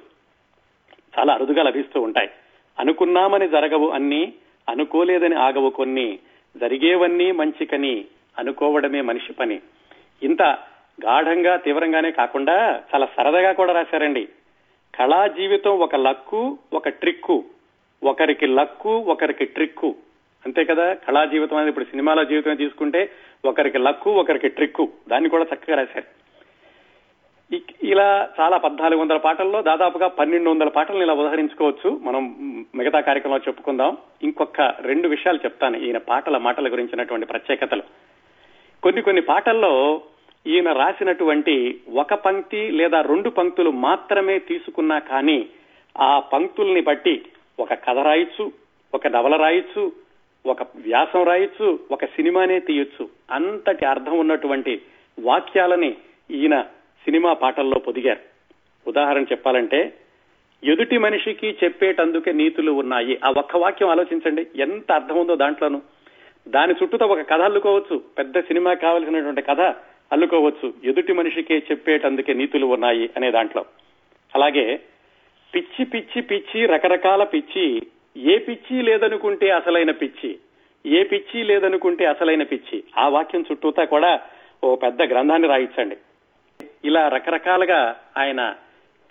చాలా 1.19 1.33
అరుదుగా 1.33 1.63
లభిస్తూ 1.63 2.01
ఉంటాయి. 2.01 2.29
అనుకున్నామని 2.79 3.49
జరగవు 3.49 3.89
అన్ని 3.89 4.33
అనుకోలేదని 4.69 5.35
ఆగవు 5.35 5.69
కొన్ని. 5.69 6.19
జరిగేవన్నీ 6.57 7.31
మంచికని 7.31 8.05
అనుకోవడమే 8.37 9.01
మనిషి 9.01 9.33
పని. 9.33 9.59
ఇంత 10.23 10.57
గాఢంగా 11.05 11.55
తీవ్రంగానే 11.55 12.11
కాకుండా 12.11 12.81
చాలా 12.95 13.07
సరదాగా 13.17 13.51
కూడా 13.51 13.73
రాశారండి. 13.73 14.27
కళా 14.99 15.27
జీవితం 15.27 15.71
ఒక 15.71 15.95
లక్కు 15.95 16.57
ఒక 16.73 16.89
ట్రిక్కు. 16.89 17.43
ఒకరికి 18.03 18.47
లక్కు 18.47 18.97
ఒకరికి 18.97 19.45
ట్రిక్కు. 19.45 19.95
అంతే 20.45 20.63
కదా? 20.63 20.93
కళా 20.93 21.25
జీవితం 21.25 21.55
అనేది 21.55 21.69
ఇప్పుడు 21.69 21.85
సినిమాలో 21.85 22.23
జీవితం 22.23 22.55
తీసుకుంటే 22.55 23.11
ఒకరికి 23.45 23.77
లక్కు 23.77 24.11
ఒకరికి 24.11 24.47
ట్రిక్కు. 24.47 24.89
దాన్ని 25.09 25.29
కూడా 25.29 25.43
చక్కగా 25.43 25.77
రాశారు. 25.77 26.29
ఇక్- 27.55 27.89
ఇలా 27.89 28.29
చాలా 28.39 28.57
పద్నాలుగు 28.57 29.01
వందల 29.01 29.17
పాటల్లో 29.17 29.61
దాదాపుగా 29.61 30.07
పన్నెండు 30.07 30.49
వందల 30.49 30.67
పాటలను 30.67 31.03
ఇలా 31.03 31.13
ఉదహరించుకోవచ్చు. 31.13 31.99
మనం 32.03 32.35
మిగతా 32.75 32.99
కార్యక్రమంలో 32.99 33.41
చెప్పుకుందాం. 33.47 33.97
ఇంకొక 34.23 34.61
రెండు 34.61 35.07
విషయాలు 35.07 35.39
చెప్తాను 35.45 35.77
ఈయన 35.77 35.97
పాటల 35.97 36.37
మాటల 36.37 36.71
గురించినటువంటి 36.71 37.25
ప్రత్యేకతలు. 37.25 37.81
కొన్ని 38.83 39.01
కొన్ని 39.01 39.21
పాటల్లో 39.21 40.01
ఈయన 40.47 40.73
రాసినటువంటి 40.73 41.81
ఒక 41.93 42.13
పంక్తి 42.13 42.71
లేదా 42.71 43.01
రెండు 43.01 43.29
పంక్తులు 43.29 43.69
మాత్రమే 43.69 44.39
తీసుకున్నా 44.39 44.99
కానీ 44.99 45.49
ఆ 45.97 46.19
పంక్తుల్ని 46.19 46.81
బట్టి 46.81 47.25
ఒక 47.59 47.73
కథ 47.73 47.97
రాయొచ్చు 47.97 48.51
ఒక 48.93 49.07
నవల 49.07 49.35
రాయొచ్చు 49.35 49.91
ఒక 50.45 50.63
వ్యాసం 50.63 51.23
రాయొచ్చు 51.23 51.79
ఒక 51.91 52.05
సినిమానే 52.05 52.59
తీయొచ్చు. 52.59 53.09
అంతటి 53.31 53.85
అర్థం 53.85 54.19
ఉన్నటువంటి 54.19 54.81
వాక్యాలని 55.19 55.95
ఈయన 56.31 56.61
సినిమా 57.05 57.33
పాటల్లో 57.33 57.79
పొదిగారు. 57.79 58.19
ఉదాహరణ 58.89 59.23
చెప్పాలంటే 59.23 59.93
ఎదుటి 60.63 60.97
మనిషికి 60.97 61.57
చెప్పేటందుకే 61.63 62.31
నీతులు 62.31 62.71
ఉన్నాయి. 62.71 63.19
ఆ 63.25 63.33
ఒక్క 63.37 63.57
వాక్యం 63.57 63.89
ఆలోచించండి. 63.89 64.47
ఎంత 64.55 64.91
అర్థం 64.91 65.19
ఉందో 65.19 65.35
దాంట్లోనూ. 65.35 65.81
దాని 66.47 66.73
చుట్టూతో 66.83 67.05
ఒక 67.05 67.29
కథ 67.29 67.41
అల్లుకోవచ్చు. 67.41 68.01
పెద్ద 68.17 68.39
సినిమా 68.39 68.73
కావలసినటువంటి 68.73 69.41
కథ 69.41 69.75
అల్లుకోవచ్చు. 70.11 70.73
ఎదుటి 70.83 71.13
మనిషికే 71.13 71.57
చెప్పేటందుకే 71.57 72.33
నీతులు 72.33 72.65
ఉన్నాయి 72.65 73.09
అనే 73.17 73.31
దాంట్లో. 73.31 73.65
అలాగే 74.35 74.79
పిచ్చి 75.55 75.85
పిచ్చి 75.85 76.21
పిచ్చి 76.21 76.65
రకరకాల 76.65 77.23
పిచ్చి 77.23 77.81
ఏ 78.17 78.37
పిచ్చి 78.37 78.81
లేదనుకుంటే 78.81 79.51
అసలైన 79.51 79.91
పిచ్చి 79.91 80.37
ఏ 80.85 81.03
పిచ్చి 81.03 81.43
లేదనుకుంటే 81.43 82.05
అసలైన 82.05 82.43
పిచ్చి 82.43 82.83
ఆ 82.97 83.07
వాక్యం 83.07 83.45
చుట్టూతా 83.51 83.85
కూడా 83.85 84.21
ఓ 84.63 84.75
పెద్ద 84.75 85.01
గ్రంథాన్ని 85.01 85.47
రాయించండి. 85.47 85.97
ఇలా 86.85 87.07
రకరకాలుగా 87.07 88.01
ఆయన 88.17 88.55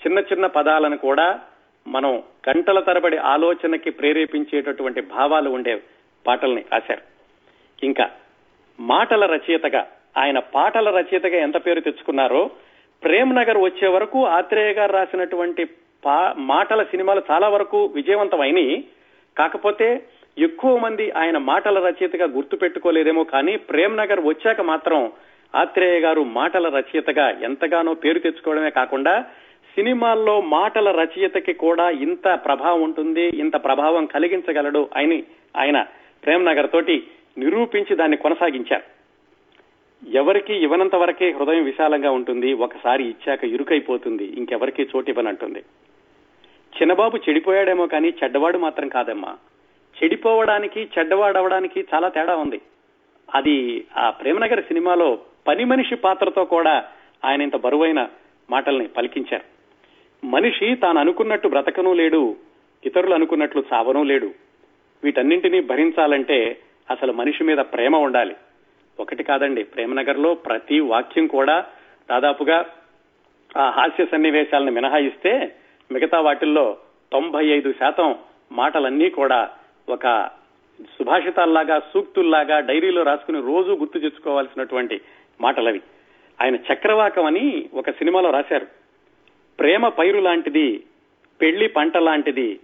చిన్న 0.07 0.19
చిన్న 0.19 0.47
పదాలను 0.47 0.97
కూడా 0.97 1.41
మనం 1.89 2.23
గంటల 2.49 2.81
తరబడి 2.81 3.17
ఆలోచనకి 3.17 3.91
ప్రేరేపించేటటువంటి 3.91 5.01
భావాలు 5.01 5.51
ఉండే 5.51 5.83
పాటల్ని 6.27 6.65
రాశారు. 6.73 7.01
ఇంకా 7.85 8.11
మాటల 8.81 9.27
రచయితగా 9.27 9.87
ఆయన 10.17 10.39
పాటల 10.39 10.91
రచయితగా 10.91 11.37
ఎంత 11.37 11.67
పేరు 11.67 11.81
తెచ్చుకున్నారో 11.81 12.51
ప్రేమ్ 13.03 13.37
నగర్ 13.37 13.59
వచ్చే 13.59 13.89
వరకు 13.89 14.27
ఆత్రేయ 14.27 14.73
గారు 14.73 14.93
రాసినటువంటి 14.93 15.65
పా- 16.07 16.35
మాటల 16.37 16.83
సినిమాలు 16.83 17.23
చాలా 17.31 17.49
వరకు 17.49 17.85
విజయవంతమైనవి. 17.85 18.85
కాకపోతే 19.39 20.03
ఎక్కువ 20.39 20.79
మంది 20.79 21.11
ఆయన 21.11 21.39
మాటల 21.39 21.87
రచయితగా 21.87 22.25
గుర్తు 22.25 22.57
పెట్టుకోలేదేమో 22.57 23.25
కానీ 23.25 23.57
ప్రేమ్ 23.57 23.97
నగర్ 23.97 24.21
వచ్చాక 24.21 24.61
మాత్రం 24.61 25.13
ఆత్రేయ 25.57 26.01
గారు 26.01 26.21
మాటల 26.21 26.69
రచయితగా 26.69 27.31
ఎంతగానో 27.31 27.95
పేరు 27.95 28.19
తెచ్చుకోవడమే 28.19 28.71
కాకుండా 28.71 29.25
సినిమాల్లో 29.75 30.41
మాటల 30.41 31.01
రచయితకి 31.01 31.53
కూడా 31.53 31.91
ఇంత 31.91 32.41
ప్రభావం 32.45 32.83
ఉంటుంది 32.83 33.21
ఇంత 33.21 33.65
ప్రభావం 33.65 34.07
కలిగించగలడు 34.07 34.89
అని 34.97 35.23
ఆయన 35.57 35.87
ప్రేమ్ 36.25 36.47
నగర్ 36.47 36.71
తోటి 36.71 37.07
నిరూపించి 37.39 37.97
దాన్ని 37.97 38.17
కొనసాగించారు. 38.17 38.98
ఎవరికి 40.07 40.55
ఇవ్వనంత 40.55 40.95
వరకే 40.95 41.31
హృదయం 41.31 41.65
విశాలంగా 41.65 42.11
ఉంటుంది 42.11 42.53
ఒకసారి 42.53 43.05
ఇచ్చాక 43.05 43.45
ఇరుకైపోతుంది 43.45 44.25
ఇంకెవరికి 44.25 44.83
చోటు 44.83 45.11
ఇవ్వనంటుంది. 45.11 45.59
చిన్నబాబు 46.83 47.17
చెడిపోయాడేమో 47.17 47.87
కానీ 47.87 48.09
చెడ్డవాడు 48.09 48.59
మాత్రం 48.59 48.89
కాదమ్మా. 48.89 49.37
చెడిపోవడానికి 50.05 50.89
చెడ్డవాడవడానికి 50.99 51.85
చాలా 51.95 52.09
తేడా 52.09 52.37
ఉంది. 52.37 52.61
అది 53.35 53.85
ఆ 53.97 54.11
ప్రేమనగర్ 54.11 54.63
సినిమాలో 54.63 55.19
పని 55.49 55.65
మనిషి 55.65 55.95
పాత్రతో 55.95 56.45
కూడా 56.45 56.85
ఆయన 57.25 57.43
ఇంత 57.43 57.57
బరువైన 57.57 58.09
మాటల్ని 58.51 58.89
పలికించారు. 58.89 59.45
మనిషి 60.27 60.75
తాను 60.75 61.01
అనుకున్నట్టు 61.01 61.49
బ్రతకనూ 61.49 61.93
లేడు 61.93 62.37
ఇతరులు 62.85 63.15
అనుకున్నట్లు 63.15 63.65
చావనూ 63.73 64.03
లేడు. 64.03 64.31
వీటన్నింటినీ 65.05 65.61
భరించాలంటే 65.61 66.59
అసలు 66.91 67.13
మనిషి 67.13 67.45
మీద 67.45 67.59
ప్రేమ 67.59 67.97
ఉండాలి. 67.97 68.37
ఒకటి 69.01 69.23
కాదండి. 69.23 69.63
ప్రేమనగర్లో 69.63 70.35
ప్రతి 70.35 70.81
వాక్యం 70.81 71.27
కూడా 71.27 71.65
దాదాపుగా 72.11 72.67
ఆ 73.57 73.71
హాస్య 73.71 74.05
సన్నివేశాలను 74.05 74.73
మినహాయిస్తే 74.73 75.55
మిగతా 75.93 76.21
వాటిల్లో 76.21 76.77
తొంభై 77.13 77.47
ఐదు 77.47 77.73
శాతం 77.73 78.15
మాటలన్నీ 78.53 79.11
కూడా 79.11 79.51
ఒక 79.89 80.31
సుభాషితాల్లాగా 80.81 81.79
సూక్తుల్లాగా 81.79 82.61
డైరీలో 82.61 83.03
రాసుకుని 83.03 83.41
రోజు 83.41 83.73
గుర్తు 83.73 83.99
తెచ్చుకోవాల్సినటువంటి 83.99 85.01
మాటలవి. 85.41 85.81
ఆయన 86.43 86.57
చక్రవాకం 86.57 87.25
అని 87.25 87.69
ఒక 87.75 87.91
సినిమాలో 87.91 88.31
రాశారు. 88.31 88.67
ప్రేమ 89.59 89.89
పైరు 89.89 90.21
లాంటిది 90.21 90.85
పెళ్ళి 91.41 91.69
పంట 91.69 91.97
లాంటిది 91.97 92.61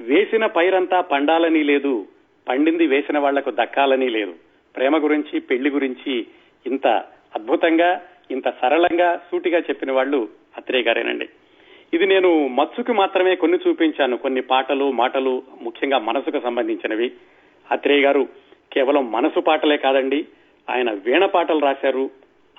వేసిన 0.00 0.46
పైరంతా 0.46 1.00
పండాలని 1.00 1.62
లేదు 1.62 2.06
పండింది 2.48 2.86
వేసిన 2.86 3.18
వాళ్ళకు 3.18 3.50
దక్కాలని 3.50 4.08
లేదు. 4.08 4.47
ప్రేమ 4.78 5.04
గురించి 5.04 5.40
పెళ్ళి 5.40 5.70
గురించి 5.70 6.26
ఇంత 6.66 6.86
అద్భుతంగా 7.34 8.02
ఇంత 8.30 8.48
సరళంగా 8.48 9.16
సూటిగా 9.16 9.58
చెప్పిన 9.58 9.92
వాళ్ళు 9.92 10.28
అత్రేయ 10.56 10.82
గారేనండి. 10.82 11.28
ఇది 11.94 12.06
నేను 12.06 12.48
మత్సుకు 12.48 12.92
మాత్రమే 12.92 13.34
కొన్ని 13.34 13.58
చూపించాను. 13.68 14.16
కొన్ని 14.16 14.40
పాటలు 14.40 14.92
మాటలు 14.92 15.42
ముఖ్యంగా 15.62 15.98
మనసుకు 15.98 16.40
సంబంధించినవి. 16.40 17.12
అత్రేయ 17.70 18.00
గారు 18.00 18.28
కేవలం 18.72 19.12
మనసు 19.12 19.40
పాటలే 19.40 19.76
కాదండి 19.76 20.26
ఆయన 20.70 20.90
వీణ 20.90 21.24
పాటలు 21.24 21.58
రాశారు 21.58 22.10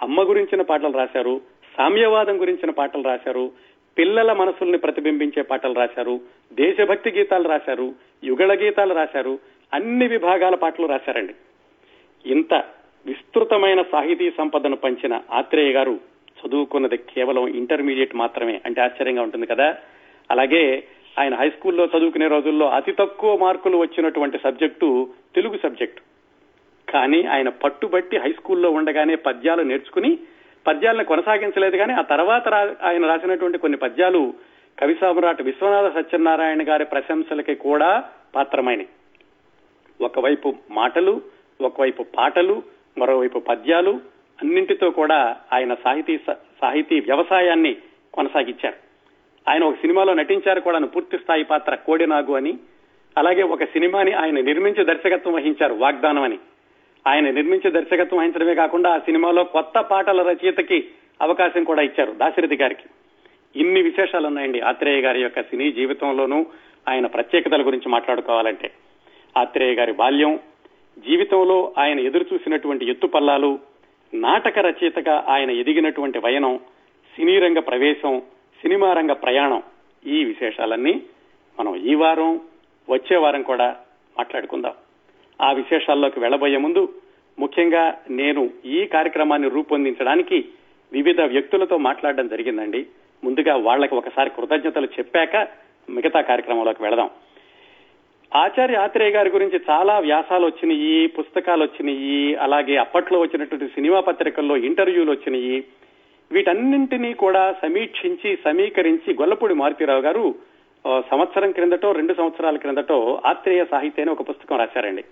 అమ్మ 0.02 0.22
గురించిన 0.22 0.62
పాటలు 0.62 0.98
రాశారు 0.98 1.42
సామ్యవాదం 1.78 2.42
గురించిన 2.42 2.72
పాటలు 2.72 3.04
రాశారు 3.04 3.52
పిల్లల 3.98 4.34
మనసుల్ని 4.34 4.78
ప్రతిబింబించే 4.78 5.42
పాటలు 5.42 5.74
రాశారు 5.74 6.22
దేశభక్తి 6.54 7.12
గీతాలు 7.12 7.48
రాశారు 7.48 7.96
యుగళ 8.24 8.60
గీతాలు 8.60 8.94
రాశారు 8.94 9.40
అన్ని 9.74 10.08
విభాగాల 10.08 10.56
పాటలు 10.56 10.86
రాశారండి. 10.86 11.36
ఇంత 12.26 12.54
విస్తృతమైన 13.06 13.82
సాహితీ 13.82 14.32
సంపదను 14.32 14.76
పంచిన 14.76 15.22
ఆత్రేయ 15.32 15.72
గారు 15.72 16.00
చదువుకున్నది 16.40 16.98
కేవలం 16.98 17.48
ఇంటర్మీడియట్ 17.48 18.16
మాత్రమే. 18.16 18.62
అంటే 18.66 18.82
ఆశ్చర్యంగా 18.82 19.22
ఉంటుంది 19.22 19.46
కదా. 19.46 19.78
అలాగే 20.32 20.84
ఆయన 21.20 21.36
హై 21.36 21.50
స్కూల్లో 21.50 21.86
చదువుకునే 21.86 22.28
రోజుల్లో 22.28 22.70
అతి 22.70 22.92
తక్కువ 22.92 23.38
మార్కులు 23.38 23.78
వచ్చినటువంటి 23.78 24.38
సబ్జెక్టు 24.38 25.10
తెలుగు 25.36 25.60
సబ్జెక్టు. 25.64 26.02
కానీ 26.92 27.24
ఆయన 27.24 27.50
పట్టుబట్టి 27.50 28.18
హై 28.18 28.32
స్కూల్లో 28.32 28.72
ఉండగానే 28.72 29.16
పద్యాలు 29.16 29.62
నేర్చుకుని 29.62 30.18
పద్యాలను 30.68 31.04
కొనసాగించలేదు 31.04 31.78
కానీ 31.78 31.94
ఆ 31.94 32.02
తర్వాత 32.02 32.48
ఆయన 32.84 33.06
రాసినటువంటి 33.06 33.58
కొన్ని 33.58 33.78
పద్యాలు 33.78 34.34
కవి 34.80 34.96
సామ్రాట్ 35.02 35.42
విశ్వనాథ 35.42 35.94
సత్యనారాయణ 35.96 36.70
గారి 36.70 36.86
ప్రశంసలకి 36.86 37.56
కూడా 37.56 38.04
పాత్రమైనవి 38.36 38.88
ఒకవైపు 40.02 40.56
మాటలు 40.72 41.22
ఒకవైపు 41.62 42.04
పాటలు 42.04 42.64
మరోవైపు 42.98 43.40
పద్యాలు 43.40 43.92
అన్నింటితో 44.42 44.90
కూడా 44.90 45.38
ఆయన 45.54 45.74
సాహితీ 45.74 46.18
సాహితీ 46.62 47.00
వ్యవసాయాన్ని 47.00 47.76
కొనసాగించారు. 48.14 48.76
ఆయన 49.50 49.64
ఒక 49.64 49.76
సినిమాలో 49.76 50.14
నటించారు 50.14 50.60
కూడా 50.60 50.80
పూర్తి 50.80 51.18
స్థాయి 51.18 51.44
పాత్ర 51.44 51.76
కోడినాగు 51.76 52.36
అని. 52.36 52.58
అలాగే 53.18 53.44
ఒక 53.44 53.64
సినిమాని 53.64 54.14
ఆయన 54.14 54.40
నిర్మించి 54.40 54.86
దర్శకత్వం 54.86 55.34
వహించారు 55.34 55.74
వాగ్దానం 55.74 56.24
అని. 56.24 56.38
ఆయన 57.08 57.30
నిర్మించి 57.30 57.72
దర్శకత్వం 57.72 58.20
వహించడమే 58.20 58.56
కాకుండా 58.56 58.90
ఆ 58.94 58.98
సినిమాలో 58.98 59.44
కొత్త 59.44 59.80
పాటల 59.80 60.22
రచయితకి 60.22 60.88
అవకాశం 61.22 61.64
కూడా 61.64 61.82
ఇచ్చారు 61.82 62.12
దాశరథి 62.12 62.56
గారికి. 62.56 62.90
ఇన్ని 63.56 63.82
విశేషాలు 63.82 64.28
ఉన్నాయండి 64.28 64.62
ఆత్రేయ 64.62 65.02
గారి 65.02 65.22
యొక్క 65.22 65.42
సినీ 65.42 65.72
జీవితంలోనూ. 65.72 66.46
ఆయన 66.90 67.06
ప్రత్యేకతల 67.06 67.66
గురించి 67.66 67.90
మాట్లాడుకోవాలంటే. 67.90 68.72
ఆత్రేయ 69.38 69.76
గారి 69.76 69.94
బాల్యం 69.94 70.40
జీవితంలో 71.08 71.74
ఆయన 71.78 72.00
ఎదురు 72.00 72.26
చూసినటువంటి 72.34 72.90
ఎత్తుపల్లాలు 72.90 73.60
నాటక 74.14 74.60
రచయితగా 74.60 75.26
ఆయన 75.28 75.52
ఎదిగినటువంటి 75.52 76.20
వయనం 76.20 76.60
సినీ 77.16 77.40
రంగ 77.40 77.60
ప్రవేశం 77.60 78.20
సినిమా 78.62 78.94
రంగ 78.94 79.12
ప్రయాణం 79.12 79.64
ఈ 80.06 80.24
విశేషాలన్నీ 80.24 81.02
మనం 81.60 81.76
ఈ 81.76 81.94
వారం 81.94 82.42
వచ్చే 82.90 83.18
వారం 83.18 83.42
కూడా 83.42 83.76
మాట్లాడుకుందాం. 84.18 84.74
ఆ 85.42 85.52
విశేషాల్లోకి 85.52 86.20
వెళ్ళబోయే 86.20 86.58
ముందు 86.58 86.94
ముఖ్యంగా 87.40 88.02
నేను 88.10 88.50
ఈ 88.66 88.86
కార్యక్రమాన్ని 88.86 89.50
రూపొందించడానికి 89.50 90.46
వివిధ 90.94 91.22
వ్యక్తులతో 91.22 91.78
మాట్లాడడం 91.78 92.28
జరిగిందండి. 92.28 92.86
ముందుగా 93.24 93.56
వాళ్ళకి 93.56 93.96
ఒకసారి 93.96 94.30
కృతజ్ఞతలు 94.30 94.86
చెప్పాక 94.86 95.48
మిగతా 95.90 96.22
కార్యక్రమంలోకి 96.22 96.84
వెళదాం. 96.84 97.10
ఆచార్య 98.36 98.76
ఆత్రేయ 98.76 99.12
గారి 99.12 99.30
గురించి 99.30 99.62
చాలా 99.70 100.00
వ్యాసాలు 100.00 100.46
వచ్చినాయి 100.46 101.08
పుస్తకాలు 101.08 101.64
వచ్చినాయి 101.64 102.36
అలాగే 102.36 102.76
అప్పట్లో 102.78 103.20
వచ్చినటువంటి 103.20 103.68
సినిమా 103.68 104.00
పత్రికల్లో 104.00 104.58
ఇంటర్వ్యూలు 104.58 105.12
వచ్చినాయి 105.12 105.64
వీటన్నింటినీ 106.32 107.14
కూడా 107.14 107.56
సమీక్షించి 107.62 108.38
సమీకరించి 108.46 109.14
గొల్లపూడి 109.14 109.54
మారుతీరావు 109.54 110.02
గారు 110.02 110.36
సంవత్సరం 111.00 111.52
క్రిందటో 111.52 111.92
రెండు 111.92 112.14
సంవత్సరాల 112.14 112.58
క్రిందటో 112.58 113.22
ఆత్రేయ 113.26 113.66
సాహిత్యాన్ని 113.66 114.14
ఒక 114.14 114.30
పుస్తకం 114.30 114.60
రాశారండి. 114.60 115.04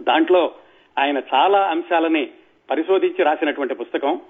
దాంట్లో 0.00 0.52
ఆయన 0.98 1.22
చాలా 1.34 1.60
అంశాలని 1.60 2.28
పరిశోధించి 2.70 3.22
రాసినటువంటి 3.22 3.74
పుస్తకం. 3.74 4.20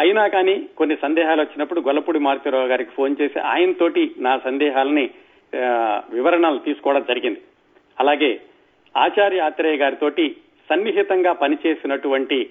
అయినా 0.00 0.26
కానీ 0.26 0.68
కొన్ని 0.76 0.96
సందేహాలు 1.02 1.40
వచ్చినప్పుడు 1.40 1.80
గొల్లపూడి 1.80 2.18
మారుతీరావు 2.18 2.66
గారికి 2.66 2.90
ఫోన్ 2.90 3.16
చేసి 3.20 3.38
ఆయనతోటి 3.38 4.14
నా 4.18 4.40
సందేహాలని 4.44 5.10
వివరణలు 6.12 6.58
తీసుకోవడం 6.58 7.04
జరిగింది. 7.08 7.40
అలాగే 8.00 8.40
ఆచార్య 8.96 9.40
ఆత్రేయ 9.40 9.76
గారితో 9.76 10.10
సన్నిహితంగా 10.70 11.32
పనిచేసినటువంటి 11.32 12.50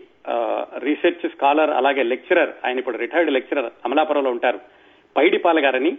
రీసెర్చ్ 0.77 1.29
స్కాలర్ 1.29 1.69
అలాగే 1.69 2.03
లెక్చరర్ 2.03 2.51
ఆయన 2.65 2.77
ఇప్పుడు 2.77 2.97
రిటైర్డ్ 2.97 3.31
లెక్చరర్ 3.31 3.69
అమలాపురంలో 3.85 4.31
ఉంటారు 4.31 4.59
పైడిపాల 5.17 5.65
గారని. 5.65 5.97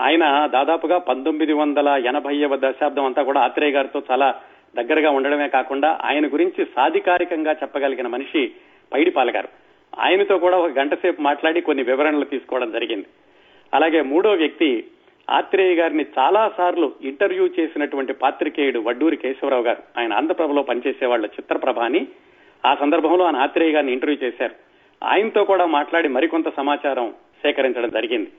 ఆయన 0.00 0.46
దాదాపుగా 0.46 0.98
పంతొమ్మిది 0.98 1.52
వందల 1.52 1.88
ఎనభైవ 1.88 2.56
దశాబ్దం 2.56 3.04
అంతా 3.04 3.22
కూడా 3.22 3.40
ఆత్రేయ 3.40 3.70
గారితో 3.70 4.02
చాలా 4.10 4.34
దగ్గరగా 4.76 5.10
ఉండడమే 5.10 5.48
కాకుండా 5.48 5.98
ఆయన 6.04 6.26
గురించి 6.26 6.64
సాధికారికంగా 6.64 7.52
చెప్పగలిగిన 7.52 8.06
మనిషి 8.06 8.52
పైడిపాల 8.92 9.30
గారు. 9.30 9.48
ఆయనతో 9.98 10.38
కూడా 10.38 10.56
ఒక 10.56 10.70
గంట 10.78 10.94
సేపు 10.94 11.22
మాట్లాడి 11.22 11.60
కొన్ని 11.60 11.82
వివరణలు 11.82 12.24
తీసుకోవడం 12.24 12.72
జరిగింది. 12.72 13.06
అలాగే 13.74 14.02
మూడో 14.02 14.32
వ్యక్తి 14.32 14.84
ఆత్రేయ 15.30 15.74
గారిని 15.74 16.06
చాలా 16.18 16.50
సార్లు 16.56 16.92
ఇంటర్వ్యూ 17.02 17.46
చేసినటువంటి 17.46 18.12
పాత్రికేయుడు 18.12 18.78
వడ్డూరి 18.78 19.16
కేశవరావు 19.16 19.62
గారు. 19.62 19.82
ఆయన 19.98 20.12
ఆంధ్రప్రభలో 20.12 20.62
పనిచేసే 20.62 21.06
వాళ్ళ 21.06 21.28
ఆ 22.66 22.74
సందర్భంలో 22.74 23.24
ఆయన 23.24 23.36
ఆత్రేయ 23.36 23.72
గారిని 23.72 23.92
ఇంటర్వ్యూ 23.92 24.28
చేశారు. 24.28 24.54
ఆయనతో 25.04 25.44
కూడా 25.44 25.66
మాట్లాడి 25.66 26.08
మరికొంత 26.08 26.56
సమాచారం 26.56 27.14
సేకరించడం 27.42 27.88
జరిగింది. 27.88 28.30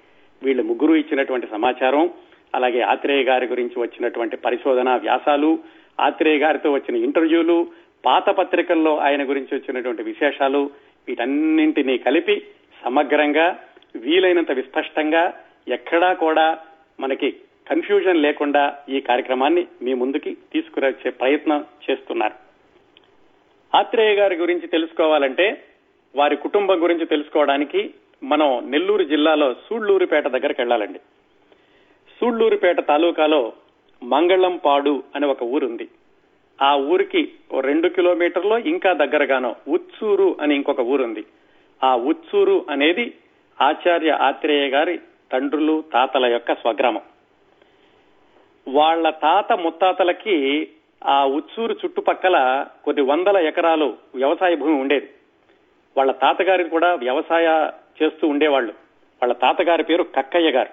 వీళ్ళు 0.44 0.64
ముగ్గురు 0.64 0.94
ఇచ్చినటువంటి 0.94 1.48
సమాచారం 1.52 2.10
అలాగే 2.56 2.82
ఆత్రేయ 2.82 3.24
గారి 3.24 3.48
గురించి 3.48 3.82
వచ్చినటువంటి 3.82 4.38
పరిశోధన 4.38 4.96
వ్యాసాలు 4.96 5.60
ఆత్రేయ 6.00 6.38
గారితో 6.38 6.72
వచ్చిన 6.72 7.04
ఇంటర్వ్యూలు 7.04 7.68
పాత 8.06 8.30
పత్రికల్లో 8.30 8.98
ఆయన 8.98 9.30
గురించి 9.30 9.56
వచ్చినటువంటి 9.56 10.04
విశేషాలు 10.04 10.70
వీటన్నింటినీ 11.08 11.98
కలిపి 11.98 12.42
సమగ్రంగా 12.84 13.60
వీలైనంత 13.96 14.52
విస్పష్టంగా 14.52 15.34
ఎక్కడా 15.68 16.14
కూడా 16.14 16.60
మనకి 17.00 17.32
కన్ఫ్యూజన్ 17.70 18.18
లేకుండా 18.18 18.78
ఈ 18.90 19.02
కార్యక్రమాన్ని 19.02 19.68
మీ 19.82 19.94
ముందుకి 19.94 20.38
తీసుకురచ్చే 20.54 21.12
ప్రయత్నం 21.12 21.66
చేస్తున్నారు. 21.90 22.34
ఆత్రేయ 23.78 24.16
గారి 24.16 24.36
గురించి 24.36 24.68
తెలుసుకోవాలంటే 24.68 25.64
వారి 26.16 26.36
కుటుంబం 26.36 26.84
గురించి 26.84 27.06
తెలుసుకోవడానికి 27.06 27.94
మనం 28.24 28.72
నెల్లూరు 28.72 29.04
జిల్లాలో 29.04 29.54
సూళ్ళూరుపేట 29.54 30.28
దగ్గరికి 30.28 30.62
వెళ్ళాలండి. 30.62 31.00
సూళ్ళూరుపేట 32.20 32.88
తాలూకాలో 32.88 33.54
మంగళంపాడు 34.04 35.04
అనే 35.16 35.28
ఒక 35.28 35.44
ఊరుంది. 35.44 35.88
ఆ 36.62 36.76
ఊరికి 36.76 37.32
రెండు 37.62 37.88
కిలోమీటర్లో 37.88 38.58
ఇంకా 38.58 38.94
దగ్గరగానో 38.94 39.56
ఉత్సూరు 39.68 40.38
అని 40.42 40.56
ఇంకొక 40.56 40.80
ఊరుంది. 40.80 41.24
ఆ 41.84 41.96
ఉత్సూరు 41.96 42.66
అనేది 42.70 43.14
ఆచార్య 43.62 44.12
ఆత్రేయ 44.12 44.70
గారి 44.70 45.00
తండ్రులు 45.32 45.84
తాతల 45.94 46.26
యొక్క 46.26 46.54
స్వగ్రామం. 46.54 47.02
వాళ్ళ 48.68 49.10
తాత 49.10 49.54
ముత్తాతలకి 49.54 50.70
ఆ 51.06 51.26
ఉత్సూరు 51.26 51.74
చుట్టుపక్కల 51.74 52.66
కొన్ని 52.84 53.02
వందల 53.02 53.38
ఎకరాలు 53.38 53.94
వ్యవసాయ 54.16 54.56
భూమి 54.56 54.82
ఉండేది. 54.82 55.10
వాళ్ళ 55.98 56.12
తాతగారికి 56.12 56.70
కూడా 56.70 56.94
వ్యవసాయ 56.94 57.72
చేస్తూ 58.04 58.28
ఉండేవాళ్ళు 58.28 58.72
వాళ్ళ 59.22 59.34
తాతగారి 59.34 59.84
పేరు 59.84 60.04
కక్కయ్య 60.04 60.52
గారు. 60.52 60.70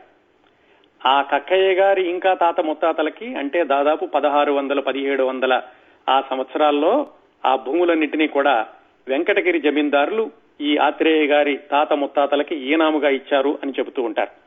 ఆ 1.08 1.22
కక్కయ్య 1.22 1.74
గారి 1.74 2.10
ఇంకా 2.10 2.34
తాత 2.34 2.60
ముత్తాతలకి 2.60 3.34
అంటే 3.34 3.64
దాదాపు 3.64 4.06
పదహారు 4.06 4.52
వందల 4.52 4.80
పదిహేడు 4.80 5.24
వందల 5.24 5.62
ఆ 6.08 6.22
సంవత్సరాల్లో 6.30 7.06
ఆ 7.44 7.56
భూములన్నింటినీ 7.56 8.26
కూడా 8.26 8.66
వెంకటగిరి 9.08 9.60
జమీందారులు 9.60 10.30
ఈ 10.60 10.76
ఆత్రేయ 10.76 11.26
గారి 11.26 11.56
తాత 11.56 11.92
ముత్తాతలకి 11.92 12.54
ఈనాముగా 12.54 13.08
ఇచ్చారు 13.08 13.58
అని 13.62 13.72
చెబుతూ 13.78 14.02
ఉంటారు. 14.02 14.43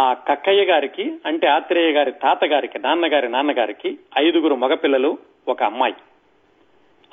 ఆ 0.00 0.12
కక్కయ్య 0.12 0.64
గారికి 0.64 1.04
అంటే 1.26 1.46
ఆత్రేయ 1.46 1.92
గారి 1.92 2.12
తాతగారికి 2.12 2.78
నాన్నగారి 2.78 3.28
నాన్నగారికి 3.28 3.98
ఐదుగురు 4.18 4.54
మగపిల్లలు 4.54 5.18
ఒక 5.48 5.62
అమ్మాయి. 5.62 5.94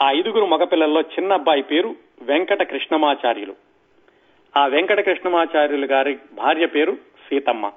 ఆ 0.01 0.11
ఐదుగురు 0.11 0.45
మగపిల్లల్లో 0.45 1.01
చిన్న 1.01 1.33
అబ్బాయి 1.33 1.61
పేరు 1.61 1.95
వెంకట 2.21 2.63
కృష్ణమాచార్యులు 2.63 3.55
ఆ 4.57 4.67
వెంకట 4.67 4.99
కృష్ణమాచార్యులు 4.99 5.85
గారి 5.85 6.17
భార్య 6.33 6.65
పేరు 6.65 6.97
సీతమ్మ. 7.29 7.71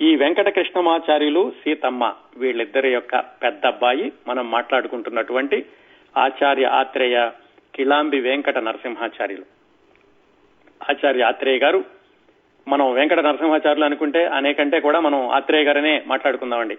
ఈ 0.00 0.16
వెంకట 0.16 0.48
కృష్ణమాచార్యులు 0.48 1.52
సీతమ్మ 1.64 2.14
వీళ్ళిద్దరి 2.36 2.92
యొక్క 2.92 3.20
పెద్ద 3.20 3.66
అబ్బాయి. 3.66 4.12
మనం 4.28 4.50
మాట్లాడుకుంటున్నటువంటి 4.50 5.66
ఆచార్య 6.16 6.64
ఆత్రేయ 6.64 7.30
కిలాంబి 7.74 8.20
వెంకట 8.20 8.58
నరసింహాచార్యులు. 8.58 9.44
ఆచార్య 10.90 11.22
ఆత్రేయ 11.22 11.58
గారు 11.58 11.84
మనం 12.68 12.92
వెంకట 12.92 13.18
నరసింహాచార్యులు 13.18 13.84
అనుకుంటే 13.84 14.26
అనేకంటే 14.26 14.80
కూడా 14.80 15.00
మనం 15.00 15.28
ఆత్రేయ 15.28 15.64
గారనే 15.64 16.02
మాట్లాడుకుందామండి. 16.06 16.78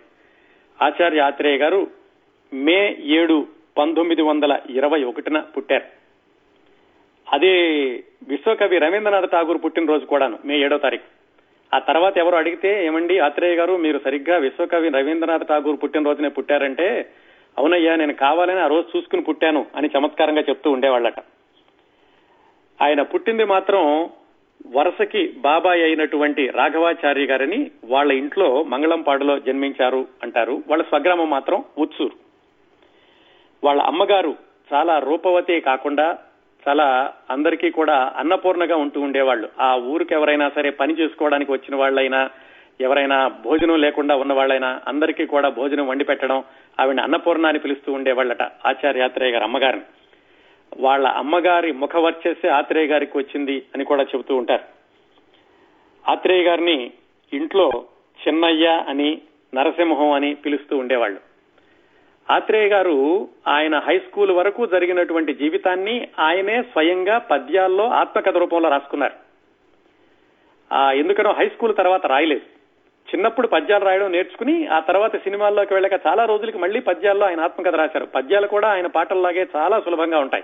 ఆచార్య 0.81 1.19
ఆత్రేయ 1.19 1.57
గారు 1.57 1.87
మే 2.53 2.97
ఏడు 2.99 3.47
పంతొమ్మిది 3.77 4.21
వందల 4.21 4.59
ఇరవై 4.69 5.03
ఒకటిన 5.03 5.39
పుట్టారు. 5.39 5.83
అదే 7.33 7.53
విశ్వకవి 8.27 8.77
రవీంద్రనాథ్ 8.77 9.31
ఠాగూర్ 9.31 9.63
పుట్టినరోజు 9.65 10.05
కూడాను 10.05 10.39
మే 10.45 10.59
ఏడో 10.59 10.77
తారీఖు. 10.77 11.21
ఆ 11.75 11.79
తర్వాత 11.79 12.17
ఎవరు 12.17 12.35
అడిగితే 12.35 12.85
ఏమండి 12.85 13.19
ఆత్రేయ 13.19 13.55
గారు 13.55 13.77
మీరు 13.77 13.99
సరిగ్గా 14.03 14.37
విశ్వకవి 14.37 14.89
రవీంద్రనాథ్ 14.89 15.47
ఠాగూర్ 15.47 15.83
పుట్టినరోజునే 15.83 16.29
పుట్టారంటే 16.29 17.09
అవునయ్యా 17.57 17.95
నేను 17.95 18.13
కావాలని 18.13 18.59
ఆ 18.59 18.67
రోజు 18.67 18.97
చూసుకుని 18.97 19.21
పుట్టాను 19.21 19.65
అని 19.75 19.89
చమత్కారంగా 19.97 20.41
చెప్తూ 20.41 20.71
ఉండేవాళ్ళట. 20.71 21.19
ఆయన 22.81 23.01
పుట్టింది 23.01 23.43
మాత్రం 23.43 24.09
వరుసకి 24.67 25.31
బాబాయ్ 25.37 25.83
అయినటువంటి 25.83 26.47
రాఘవాచార్య 26.47 27.25
గారని 27.25 27.71
వాళ్ళ 27.85 28.11
ఇంట్లో 28.11 28.63
మంగళంపాడులో 28.63 29.39
జన్మించారు 29.39 30.07
అంటారు. 30.23 30.63
వాళ్ళ 30.67 30.83
స్వగ్రామం 30.83 31.29
మాత్రం 31.29 31.63
ఉత్సూరు. 31.77 32.15
వాళ్ళ 33.63 33.81
అమ్మగారు 33.81 34.35
చాలా 34.73 34.99
రూపవతి 34.99 35.59
కాకుండా 35.59 36.17
చాలా 36.67 37.13
అందరికీ 37.29 37.69
కూడా 37.69 38.13
అన్నపూర్ణగా 38.17 38.75
ఉంటూ 38.75 39.01
ఉండేవాళ్ళు. 39.01 39.49
ఆ 39.59 39.75
ఊరికి 39.75 40.13
ఎవరైనా 40.13 40.51
సరే 40.55 40.69
పని 40.69 40.93
చేసుకోవడానికి 40.93 41.51
వచ్చిన 41.51 41.75
వాళ్ళైనా 41.75 42.29
ఎవరైనా 42.81 43.27
భోజనం 43.27 43.79
లేకుండా 43.79 44.15
ఉన్న 44.15 44.33
వాళ్ళైనా 44.33 44.81
అందరికీ 44.87 45.25
కూడా 45.25 45.49
భోజనం 45.49 45.87
వండి 45.87 46.03
పెట్టడం 46.03 46.43
ఆవిడ 46.79 46.99
అన్నపూర్ణ 46.99 47.45
అని 47.45 47.59
పిలుస్తూ 47.59 47.93
ఉండేవాళ్ళట 47.93 48.41
ఆచార్యాత్రేయ 48.41 49.31
గారు 49.31 49.43
అమ్మగారిని. 49.43 49.83
వాళ్ళ 50.79 51.07
అమ్మగారి 51.07 51.71
ముఖ 51.71 51.95
వర్చస్సే 51.95 52.47
ఆత్రేయ 52.47 52.87
గారికి 52.87 53.17
వచ్చింది 53.17 53.63
అని 53.75 53.85
కూడా 53.85 54.03
చెబుతూ 54.03 54.35
ఉంటారు. 54.35 54.63
ఆత్రేయ 56.11 56.43
గారిని 56.43 56.91
ఇంట్లో 57.33 57.71
చిన్నయ్య 58.27 58.83
అని 58.87 59.21
నరసింహం 59.55 60.11
అని 60.11 60.33
పిలుస్తూ 60.33 60.77
ఉండేవాళ్ళు. 60.77 61.19
ఆత్రేయ 62.31 62.67
గారు 62.67 63.27
ఆయన 63.47 63.79
హై 63.79 63.99
స్కూల్ 63.99 64.31
వరకు 64.31 64.65
జరిగినటువంటి 64.65 65.33
జీవితాన్ని 65.33 66.07
ఆయనే 66.19 66.61
స్వయంగా 66.61 67.17
పద్యాల్లో 67.17 67.87
ఆత్మకథ 67.87 68.37
రూపంలో 68.37 68.69
రాసుకున్నారు. 68.69 69.13
ఆ 70.73 70.91
ఎందుకనో 70.91 71.31
హై 71.31 71.47
స్కూల్ 71.47 71.75
తర్వాత 71.75 72.05
రాయలేదు. 72.05 72.41
చిన్నప్పుడు 73.15 73.47
పద్యాలు 73.47 73.85
రాయడం 73.85 74.11
నేర్చుకుని 74.11 74.67
ఆ 74.67 74.79
తర్వాత 74.79 75.17
సినిమాల్లోకి 75.17 75.73
వెళ్ళాక 75.73 76.07
చాలా 76.07 76.25
రోజులకి 76.25 76.57
మళ్ళీ 76.57 76.79
పద్యాల్లో 76.79 77.25
ఆయన 77.25 77.39
ఆత్మకథ 77.39 77.75
రాశారు. 77.75 78.05
పద్యాలు 78.05 78.47
కూడా 78.47 78.67
ఆయన 78.71 78.87
పాటల్లాగే 78.87 79.47
చాలా 79.55 79.79
సులభంగా 79.79 80.19
ఉంటాయి. 80.19 80.43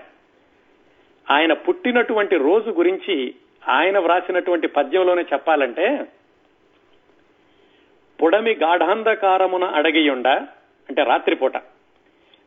ఆయన 1.28 1.52
పుట్టినటువంటి 1.52 2.36
రోజు 2.38 2.70
గురించి 2.70 3.34
ఆయన 3.68 3.98
వ్రాసినటువంటి 3.98 4.68
పద్యంలోనే 4.68 5.22
చెప్పాలంటే 5.22 5.86
పుడమి 8.18 8.50
గాఢాంధకారమున 8.54 9.64
అడగియుండ 9.64 10.28
అంటే 10.88 11.04
రాత్రిపూట 11.04 11.56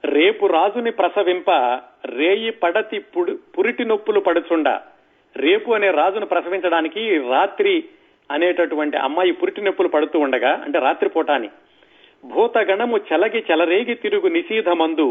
రేపు 0.03 0.45
రాజుని 0.45 0.91
ప్రసవింప 0.91 1.51
రేయి 2.05 2.51
పడతి 2.51 2.99
పుడు 2.99 3.39
పురిటి 3.57 3.85
నొప్పులు 3.85 4.19
పడుచుండ. 4.19 4.69
రేపు 5.35 5.71
అనే 5.71 5.91
రాజును 5.91 6.25
ప్రసవించడానికి 6.25 7.19
రాత్రి 7.29 7.83
అనేటటువంటి 8.29 8.97
అమ్మాయి 8.97 9.31
పురిటి 9.31 9.61
నొప్పులు 9.61 9.87
పడుతూ 9.87 10.19
ఉండగా 10.19 10.53
అంటే 10.65 10.79
రాత్రిపూట 10.79 11.31
అని 11.31 11.49
భూతగణము 12.23 12.97
చెలగి 12.97 13.45
చెలరేగి 13.51 13.95
తిరుగు 13.95 14.27
నిశీధమందు 14.27 15.07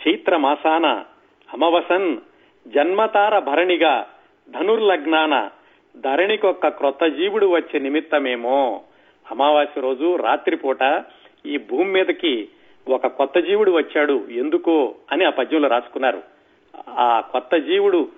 చైత్ర 0.00 0.36
మాసాన 0.36 0.86
అమవసన్ 1.48 2.10
జన్మతార 2.66 3.38
భరణిగా 3.38 4.06
ధనుర్లగ్నాన 4.50 5.50
ధరణికొక్క 5.96 6.68
క్రొత్త 6.68 7.06
జీవుడు 7.06 7.46
వచ్చే 7.46 7.80
నిమిత్తమేమో. 7.80 8.80
అమావాస్య 9.30 9.80
రోజు 9.80 10.16
రాత్రిపూట 10.16 11.04
ఈ 11.46 11.58
భూమి 11.58 11.90
మీదకి 11.90 12.48
ఒక 12.88 13.06
కొత్త 13.06 13.38
జీవుడు 13.38 13.72
వచ్చాడు. 13.72 14.24
ఎందుకో 14.30 14.94
అని 15.12 15.24
ఆ 15.24 15.30
పద్యంలో 15.30 15.68
రాసుకున్నారు. 15.68 16.22
ఆ 16.88 17.20
కొత్త 17.32 17.56
జీవుడు 17.56 18.08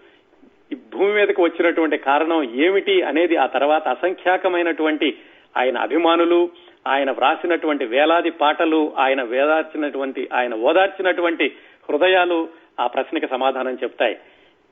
ఈ 0.73 0.75
భూమి 0.75 1.13
మీదకి 1.13 1.43
వచ్చినటువంటి 1.43 1.99
కారణం 1.99 2.43
ఏమిటి 2.43 3.03
అనేది 3.03 3.37
ఆ 3.37 3.47
తర్వాత 3.47 3.89
అసంఖ్యాకమైనటువంటి 3.89 5.19
ఆయన 5.57 5.79
అభిమానులు 5.79 6.51
ఆయన 6.87 7.11
వ్రాసినటువంటి 7.11 7.85
వేలాది 7.85 8.31
పాటలు 8.31 8.93
ఆయన 8.99 9.23
వేదార్చినటువంటి 9.23 10.29
ఆయన 10.33 10.55
ఓదార్చినటువంటి 10.55 11.53
హృదయాలు 11.91 12.49
ఆ 12.81 12.87
ప్రశ్నకి 12.87 13.29
సమాధానం 13.29 13.79
చెప్తాయి. 13.83 14.19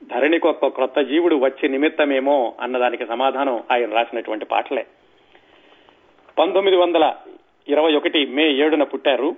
ధరణికి 0.07 0.47
ఒక 0.47 0.67
క్రొత్త 0.67 0.99
జీవుడు 0.99 1.35
వచ్చే 1.35 1.69
నిమిత్తమేమో 1.69 2.55
అన్నదానికి 2.59 3.05
సమాధానం 3.05 3.63
ఆయన 3.71 3.93
రాసినటువంటి 3.93 4.45
పాటలే. 4.45 4.85
పంతొమ్మిది 6.39 6.77
వందల 6.77 7.15
ఇరవై 7.67 7.95
ఒకటి 7.95 8.25
మే 8.25 8.51
ఏడున 8.51 8.83
పుట్టారు. 8.83 9.35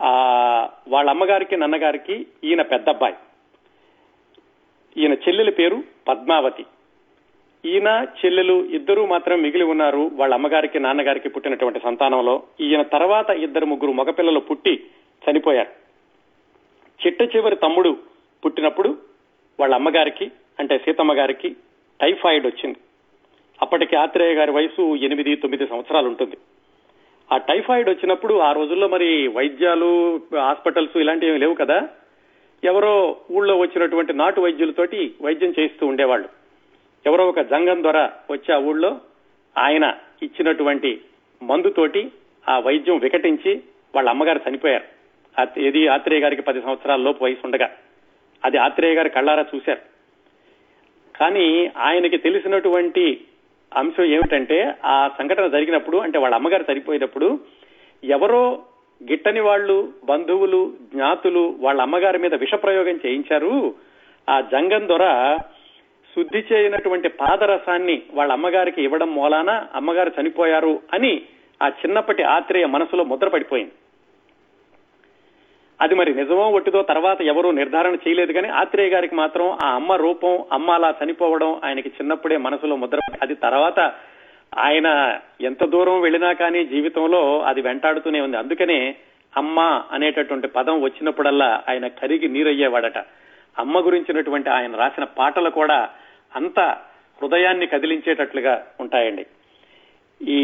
ఆ 0.00 0.10
వాళ్ళ 0.88 1.10
అమ్మగారికి 1.10 1.56
నాన్నగారికి 1.56 2.26
ఈయన 2.44 2.62
పెద్దబ్బాయి. 2.62 3.14
ఈయన 4.96 5.14
చెల్లెలి 5.14 5.50
పేరు 5.50 5.82
పద్మావతి. 6.08 6.66
ఈయన 7.64 8.06
చెల్లెలు 8.24 8.64
ఇద్దరు 8.64 9.06
మాత్రం 9.06 9.42
మిగిలి 9.42 9.64
ఉన్నారు 9.64 10.10
వాళ్ళ 10.14 10.34
అమ్మగారికి 10.34 10.80
నాన్నగారికి 10.80 11.28
పుట్టినటువంటి 11.28 11.80
సంతానంలో. 11.80 12.42
ఈయన 12.60 12.82
తర్వాత 12.82 13.30
ఇద్దరు 13.30 13.66
ముగ్గురు 13.66 13.92
మగపిల్లలు 13.92 14.40
పుట్టి 14.40 14.86
చనిపోయారు. 15.30 15.86
చిట్ట 17.06 17.36
చివరి 17.36 17.56
తమ్ముడు 17.56 17.98
పుట్టినప్పుడు 18.44 19.05
వాళ్ళ 19.60 19.74
అమ్మగారికి 19.74 20.30
అంటే 20.58 20.78
సీతమ్మ 20.78 21.12
గారికి 21.12 21.50
టైఫాయిడ్ 22.02 22.46
వచ్చింది. 22.46 22.78
అప్పటికి 23.62 23.96
ఆత్రేయ 23.96 24.34
గారి 24.34 24.50
వయసు 24.50 24.96
ఎనిమిది 24.96 25.36
తొమ్మిది 25.36 25.66
సంవత్సరాలు 25.66 26.06
ఉంటుంది. 26.06 26.36
ఆ 27.32 27.36
టైఫాయిడ్ 27.36 27.88
వచ్చినప్పుడు 27.88 28.34
ఆ 28.34 28.52
రోజుల్లో 28.52 28.88
మరి 28.88 29.28
వైద్యాలు 29.28 30.20
హాస్పిటల్స్ 30.38 30.96
ఇలాంటివి 30.96 31.38
లేవు 31.38 31.54
కదా? 31.54 31.88
ఎవరో 32.64 33.16
ఊళ్ళో 33.30 33.58
వచ్చినటువంటి 33.58 34.12
నాటు 34.12 34.40
వైద్యులతోటి 34.40 35.14
వైద్యం 35.22 35.54
చేయిస్తూ 35.58 35.86
ఉండేవాళ్ళు. 35.86 36.28
ఎవరో 37.06 37.28
ఒక 37.28 37.40
జంగం 37.40 37.82
ద్వారా 37.82 38.12
వచ్చి 38.30 38.54
ఆ 38.54 38.58
ఊళ్ళో 38.58 39.00
ఆయన 39.58 39.94
ఇచ్చినటువంటి 40.22 41.00
మందుతోటి 41.42 42.12
ఆ 42.48 42.58
వైద్యం 42.58 42.98
వికటించి 42.98 43.62
వాళ్ళ 43.94 44.08
అమ్మగారు 44.10 44.40
చనిపోయారు. 44.48 44.96
ఇది 45.60 45.88
ఆత్రేయ 45.88 46.20
గారికి 46.20 46.42
పది 46.42 46.62
సంవత్సరాల 46.62 47.00
లోపు 47.00 47.24
వయసు 47.24 47.40
ఉండగా. 47.44 47.70
అది 48.46 48.58
ఆత్రేయ 48.58 48.94
గారి 48.94 49.10
కళ్ళారా 49.10 49.44
చూశారు. 49.54 49.82
కానీ 51.18 51.46
ఆయనకి 51.76 52.18
తెలిసినటువంటి 52.18 53.04
అంశం 53.72 54.04
ఏమిటంటే 54.04 54.58
ఆ 54.84 55.10
సంఘటన 55.18 55.46
జరిగినప్పుడు 55.46 55.96
అంటే 55.96 56.18
వాళ్ళ 56.18 56.34
అమ్మగారు 56.34 56.64
చనిపోయినప్పుడు 56.72 57.28
ఎవరో 58.04 58.42
గిట్టని 59.00 59.40
వాళ్ళు 59.40 59.76
బంధువులు 60.04 60.60
జ్ఞాతులు 60.94 61.44
వాళ్ళ 61.58 61.80
అమ్మగారి 61.80 62.18
మీద 62.18 62.34
విషప్రయోగం 62.34 62.98
చేయించారు. 63.06 63.74
ఆ 64.28 64.40
జంగం 64.40 64.86
ద్వారా 64.88 65.36
శుద్ధి 66.12 66.40
చేయనటువంటి 66.52 67.08
పాదరసాన్ని 67.08 68.02
వాళ్ళ 68.12 68.32
అమ్మగారికి 68.32 68.82
ఇవ్వడం 68.82 69.10
మూలాన 69.14 69.50
అమ్మగారు 69.74 70.12
చనిపోయారు 70.20 70.80
అని 70.94 71.12
ఆ 71.62 71.68
చిన్నప్పటి 71.68 72.22
ఆత్రేయ 72.22 72.66
మనసులో 72.66 73.04
ముద్ర 73.04 73.28
పడిపోయింది 73.28 73.74
అది 75.80 75.94
మరి 75.94 76.14
నిజమో 76.14 76.50
ఒట్టిదో 76.50 76.82
తర్వాత 76.82 77.22
ఎవరూ 77.22 77.50
నిర్ధారణ 77.50 77.94
చేయలేదు 77.94 78.32
కానీ 78.32 78.48
ఆత్రేయ 78.48 78.88
గారికి 78.88 79.14
మాత్రం 79.14 79.58
ఆ 79.64 79.74
అమ్మ 79.74 79.94
రూపం 79.94 80.44
అమ్మ 80.52 80.70
అలా 80.70 80.94
చనిపోవడం 81.04 81.60
ఆయనకి 81.64 81.88
చిన్నప్పుడే 81.88 82.36
మనసులో 82.36 82.76
ముద్ర 82.76 82.98
అది 83.22 83.34
తర్వాత 83.34 83.92
ఆయన 84.58 85.18
ఎంత 85.40 85.64
దూరం 85.64 86.00
వెళ్ళినా 86.00 86.32
కానీ 86.32 86.64
జీవితంలో 86.64 87.40
అది 87.40 87.60
వెంటాడుతూనే 87.60 88.20
ఉంది. 88.20 88.36
అందుకనే 88.36 88.96
అమ్మ 89.36 89.82
అనేటటువంటి 89.92 90.48
పదం 90.48 90.82
వచ్చినప్పుడల్లా 90.82 91.62
ఆయన 91.68 91.86
కరిగి 91.86 92.28
నీరయ్యేవాడట. 92.28 92.98
అమ్మ 93.58 93.86
గురించినటువంటి 93.86 94.50
ఆయన 94.50 94.76
రాసిన 94.76 95.04
పాటలు 95.04 95.50
కూడా 95.50 95.88
అంత 96.36 96.60
హృదయాన్ని 97.22 97.66
కదిలించేటట్లుగా 97.66 98.66
ఉంటాయండి. 98.80 99.26
ఈ 100.22 100.40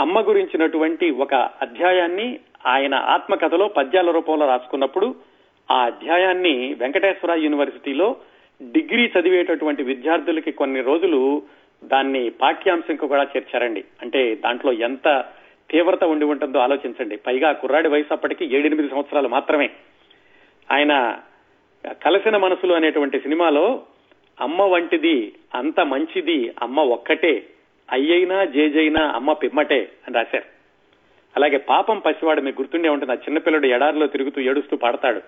అమ్మ 0.00 0.20
గురించినటువంటి 0.28 1.10
ఒక 1.10 1.34
అధ్యాయాన్ని 1.34 2.40
ఆయన 2.66 2.94
ఆత్మకథలో 2.94 3.68
పద్యాల 3.68 4.10
రూపంలో 4.10 4.46
రాసుకున్నప్పుడు 4.46 5.14
ఆ 5.70 5.84
అధ్యాయాన్ని 5.84 6.74
వెంకటేశ్వర 6.74 7.38
యూనివర్సిటీలో 7.38 8.16
డిగ్రీ 8.62 9.12
చదివేటటువంటి 9.20 9.82
విద్యార్థులకి 9.82 10.52
కొన్ని 10.52 10.80
రోజులు 10.80 11.42
దాన్ని 11.84 12.30
పాఠ్యాంశంకు 12.30 13.06
కూడా 13.06 13.22
చేర్చారండి. 13.22 13.84
అంటే 14.02 14.34
దాంట్లో 14.34 14.72
ఎంత 14.72 15.24
తీవ్రత 15.70 16.04
ఉండి 16.04 16.24
ఉంటుందో 16.24 16.58
ఆలోచించండి. 16.58 17.16
పైగా 17.16 17.52
కుర్రాడి 17.52 17.88
వయసు 17.88 18.12
అప్పటికి 18.12 18.56
ఏడెనిమిది 18.56 18.88
సంవత్సరాలు 18.88 19.28
మాత్రమే. 19.28 19.70
ఆయన 20.72 21.18
కలసిన 22.02 22.36
మనసులు 22.36 22.72
అనేటువంటి 22.72 23.20
సినిమాలో 23.20 23.82
అమ్మ 24.40 24.62
వంటిది 24.62 25.32
అంత 25.54 25.80
మంచిది 25.80 26.54
అమ్మ 26.62 26.80
ఒక్కటే 26.80 27.46
అయ్యైనా 27.92 28.44
జేజైనా 28.44 29.08
అమ్మ 29.08 29.32
పిమ్మటే 29.32 29.88
అని 30.06 30.16
రాశారు. 30.16 30.61
అలాగే 31.36 31.56
పాపం 31.56 31.98
పసివాడు 31.98 32.40
మీకు 32.40 32.62
గుర్తుండే 32.62 32.88
ఉంటుంది 32.88 33.12
ఆ 33.12 33.16
చిన్నపిల్లడు 33.16 33.66
ఎడారిలో 33.66 34.06
తిరుగుతూ 34.06 34.40
ఏడుస్తూ 34.40 34.76
పాడతాడు. 34.76 35.20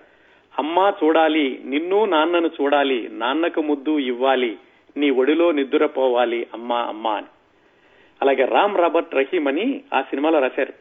అమ్మా 0.59 0.93
చూడాలి 1.03 1.61
నిన్ను 1.65 2.05
నాన్నను 2.05 2.47
చూడాలి 2.47 3.09
నాన్నకు 3.11 3.61
ముద్దు 3.61 3.99
ఇవ్వాలి 3.99 4.57
నీ 4.97 5.09
ఒడిలో 5.09 5.51
నిద్దురపోవాలి 5.51 6.47
అమ్మా 6.53 6.81
అమ్మా 6.81 7.13
అని. 7.13 7.27
అలాగే 8.21 8.45
రామ్ 8.45 8.77
రాబర్ట్ 8.77 9.15
రహీమ్ 9.15 9.47
అని 9.47 9.81
ఆ 9.93 10.01
సినిమాలో 10.01 10.39
రాశారు. 10.39 10.73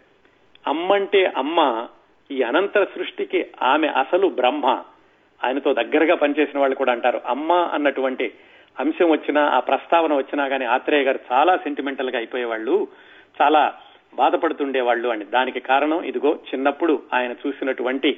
అమ్మంటే 0.66 1.32
అమ్మ 1.36 1.88
ఈ 2.30 2.42
అనంతర 2.42 2.84
సృష్టికి 2.84 3.46
ఆమె 3.62 3.88
అసలు 3.88 4.26
బ్రహ్మ. 4.26 4.82
ఆయనతో 5.44 5.72
దగ్గరగా 5.72 6.14
పనిచేసిన 6.14 6.60
వాళ్ళు 6.60 6.76
కూడా 6.76 6.92
అంటారు. 6.92 7.20
అమ్మ 7.26 7.52
అన్నటువంటి 7.52 8.32
అంశం 8.80 9.10
వచ్చినా 9.10 9.42
ఆ 9.44 9.60
ప్రస్తావన 9.60 10.14
వచ్చినా 10.14 10.48
కానీ 10.48 10.64
ఆత్రేయ 10.64 11.02
గారు 11.02 11.18
చాలా 11.32 11.56
సెంటిమెంటల్గా 11.56 12.18
అయిపోయేవాళ్ళు. 12.18 12.88
చాలా 13.42 13.74
బాధపడుతుండేవాళ్ళు 14.14 15.08
అని 15.08 15.24
దానికి 15.24 15.60
కారణం 15.60 16.04
ఇదిగో 16.04 16.32
చిన్నప్పుడు 16.34 17.02
ఆయన 17.12 17.32
చూసినటువంటి 17.32 18.10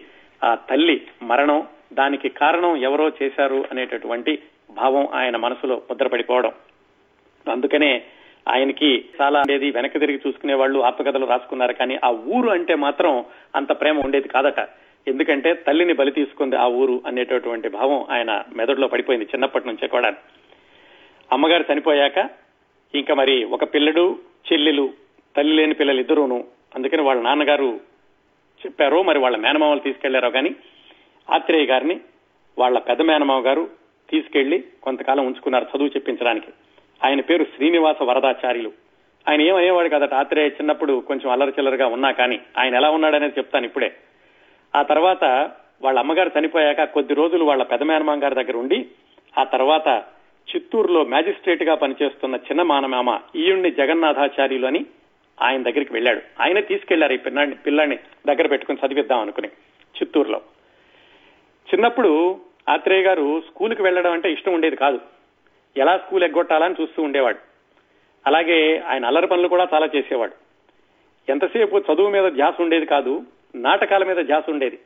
ఆ 0.44 0.54
తల్లి 0.54 1.06
మరణం 1.22 1.66
దానికి 1.92 2.28
కారణం 2.28 2.76
ఎవరో 2.76 3.12
చేశారు 3.22 3.64
అనేటటువంటి 3.70 4.38
భావం 4.70 5.09
ఆయన 5.14 5.37
మనసులో 5.37 5.82
ముద్రపడిపోవడం. 5.90 6.52
అందుకనే 7.48 8.02
ఆయనకి 8.48 9.04
చాలా 9.20 9.38
ఉండేది 9.38 9.70
వెనక 9.70 10.00
తిరిగి 10.00 10.20
చూసుకునే 10.26 10.54
వాళ్ళు 10.54 10.78
ఆత్మకథలు 10.80 11.26
రాసుకున్నారు. 11.26 11.72
కానీ 11.72 11.98
ఆ 12.04 12.11
ఊరు 12.11 12.48
అంటే 12.48 12.74
మాత్రం 12.74 13.24
అంత 13.56 13.80
ప్రేమ 13.80 13.98
ఉండేది 14.04 14.28
కాదట. 14.28 14.61
ఎందుకంటే 15.09 15.54
తల్లిని 15.54 15.92
బలి 15.92 16.11
తీసుకుంది 16.11 16.56
ఆ 16.56 16.66
ఊరు 16.66 17.02
అనేటటువంటి 17.06 17.68
భావం 17.68 18.06
ఆయన 18.11 18.42
మెదడులో 18.56 18.88
పడిపోయింది 18.88 19.24
చిన్నప్పటి 19.24 19.68
నుంచే 19.68 19.88
కూడా 19.88 20.14
అమ్మగారు 21.32 21.64
చనిపోయాక 21.72 22.18
ఇంకా 22.94 23.14
మరి 23.14 23.44
ఒక 23.44 23.74
పిల్లడు 23.74 24.18
చెల్లెలు 24.48 24.90
తల్లి 25.37 25.57
లేని 25.57 25.75
పిల్లలు 25.75 26.01
ఇద్దరును. 26.01 26.44
అందుకని 26.75 27.03
వాళ్ళ 27.03 27.22
నాన్నగారు 27.22 27.81
చెప్పారో 28.66 29.03
మరి 29.03 29.18
వాళ్ళ 29.18 29.37
మేనమామలు 29.37 29.81
తీసుకెళ్ళారో 29.81 30.31
కానీ 30.31 30.55
ఆత్రేయ 31.35 31.66
గారిని 31.66 32.01
వాళ్ళ 32.59 32.79
పెద్ద 32.79 33.03
మేనమామ 33.03 33.46
గారు 33.46 33.68
తీసుకెళ్ళి 34.11 34.64
కొంతకాలం 34.83 35.27
ఉంచుకున్నారు 35.27 35.66
చదువు 35.77 35.88
చెప్పించడానికి. 35.88 36.46
ఆయన 37.05 37.20
పేరు 37.20 37.44
శ్రీనివాస 37.44 38.03
వరదాచార్యులు. 38.03 38.72
ఆయన 39.29 39.40
ఏమయ్యేవాడు 39.42 39.88
కదట? 39.88 40.14
ఆత్రేయ 40.14 40.49
చిన్నప్పుడు 40.49 41.01
కొంచెం 41.01 41.33
అల్లరి 41.33 41.51
చిల్లరగా 41.51 41.87
ఉన్నా 41.87 42.11
కానీ 42.11 42.40
ఆయన 42.59 42.75
ఎలా 42.75 42.90
ఉన్నాడనేది 42.90 43.38
చెప్తాను 43.38 43.66
ఇప్పుడే. 43.66 43.94
ఆ 44.77 44.83
తర్వాత 44.83 45.25
వాళ్ళ 45.83 45.99
అమ్మగారు 45.99 46.31
చనిపోయాక 46.38 46.85
కొద్ది 46.85 47.14
రోజులు 47.14 47.44
వాళ్ళ 47.44 47.62
పెద్ద 47.62 47.85
మేనమామ 47.85 48.22
గారి 48.22 48.35
దగ్గర 48.35 48.57
ఉండి 48.57 48.87
ఆ 49.38 49.44
తర్వాత 49.44 50.05
చిత్తూరులో 50.57 51.05
మ్యాజిస్ట్రేట్గా 51.05 51.75
పనిచేస్తున్న 51.75 52.37
చిన్న 52.37 52.62
మానమామ 52.62 53.18
ఈయుణ్ణి 53.37 53.70
జగన్నాథాచార్యులు 53.70 54.66
అని 54.66 54.87
ఆయన 55.42 55.62
దగ్గరికి 55.62 55.92
వెళ్ళాడు. 55.92 56.20
ఆయన 56.40 56.61
తీసుకెళ్ళారు 56.61 57.12
ఈ 57.12 57.16
పిల్లాడిని 57.16 57.57
పిల్లాడిని 57.57 57.99
దగ్గర 58.27 58.46
పెట్టుకుని 58.46 58.79
చదివిద్దాం 58.87 59.20
అనుకుని 59.20 59.49
చిత్తూరులో. 59.96 60.38
చిన్నప్పుడు 61.75 62.40
ఆత్రేయ 62.68 63.03
గారు 63.03 63.40
స్కూల్కి 63.40 63.83
వెళ్ళడం 63.83 64.12
అంటే 64.12 64.33
ఇష్టం 64.33 64.55
ఉండేది 64.55 64.77
కాదు. 64.77 65.01
ఎలా 65.77 65.99
స్కూల్ 65.99 66.25
ఎగ్గొట్టాలని 66.25 66.75
చూస్తూ 66.83 67.03
ఉండేవాడు. 67.03 67.38
అలాగే 68.27 68.79
ఆయన 68.79 69.07
అల్లరి 69.07 69.27
పనులు 69.27 69.49
కూడా 69.49 69.68
చాలా 69.75 69.88
చేసేవాడు. 69.96 70.33
ఎంతసేపు 71.29 71.77
చదువు 71.77 72.11
మీద 72.11 72.33
ధ్యాస 72.33 72.61
ఉండేది 72.61 72.87
కాదు 72.87 73.22
నాటకాల 73.55 74.05
మీద 74.05 74.16
ధ్యాస 74.16 74.51
ఉండేది. 74.51 74.79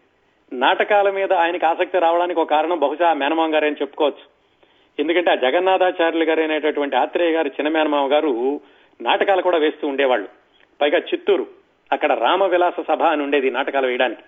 నాటకాల 0.52 1.10
మీద 1.10 1.32
ఆయనకి 1.32 1.66
ఆసక్తి 1.66 1.98
రావడానికి 1.98 2.40
ఒక 2.40 2.50
కారణం 2.50 2.78
బహుశా 2.78 3.12
మేనమామ 3.12 3.54
గారే 3.54 3.66
అని 3.66 3.76
చెప్పుకోవచ్చు. 3.76 4.40
ఎందుకంటే 4.98 5.30
ఆ 5.30 5.34
జగన్నాథాచార్యులు 5.34 6.24
గారు 6.24 6.40
అనేటటువంటి 6.40 6.96
ఆత్రేయ 6.96 7.32
గారు 7.32 7.48
చిన్న 7.48 7.68
మేనమామ 7.68 8.12
గారు 8.12 8.60
నాటకాలు 9.00 9.42
కూడా 9.42 9.58
వేస్తూ 9.58 9.88
ఉండేవాళ్ళు. 9.88 10.39
పైగా 10.80 10.98
చిత్తూరు. 10.98 11.46
అక్కడ 11.92 12.12
రామ 12.12 12.44
విలాస 12.44 12.80
సభ 12.88 13.02
అని 13.02 13.22
ఉండేది 13.22 13.50
నాటకాలు 13.50 13.86
వేయడానికి. 13.86 14.22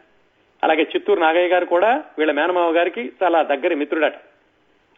అలాగే 0.65 0.83
చిత్తూరు 0.83 1.21
నాగయ్య 1.21 1.49
గారు 1.49 1.67
కూడా 1.67 2.05
వీళ్ళ 2.19 2.33
మేనమామ 2.33 2.77
గారికి 2.77 3.13
చాలా 3.23 3.43
దగ్గరి 3.43 3.75
మిత్రుడట. 3.75 4.15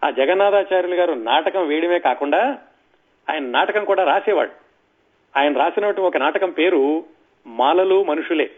ఆ 0.05 0.11
జగన్నాథాచార్యులు 0.11 0.95
గారు 0.95 1.13
నాటకం 1.13 1.69
వేయడమే 1.69 1.99
కాకుండా 1.99 2.59
ఆయన 3.31 3.45
నాటకం 3.45 3.85
కూడా 3.85 4.05
రాసేవాడు 4.05 4.51
ఆయన 5.37 5.59
రాసినటువంటి 5.59 6.01
ఒక 6.01 6.17
నాటకం 6.17 6.51
పేరు 6.51 7.05
మాలలు 7.47 8.05
మనుషులే. 8.05 8.51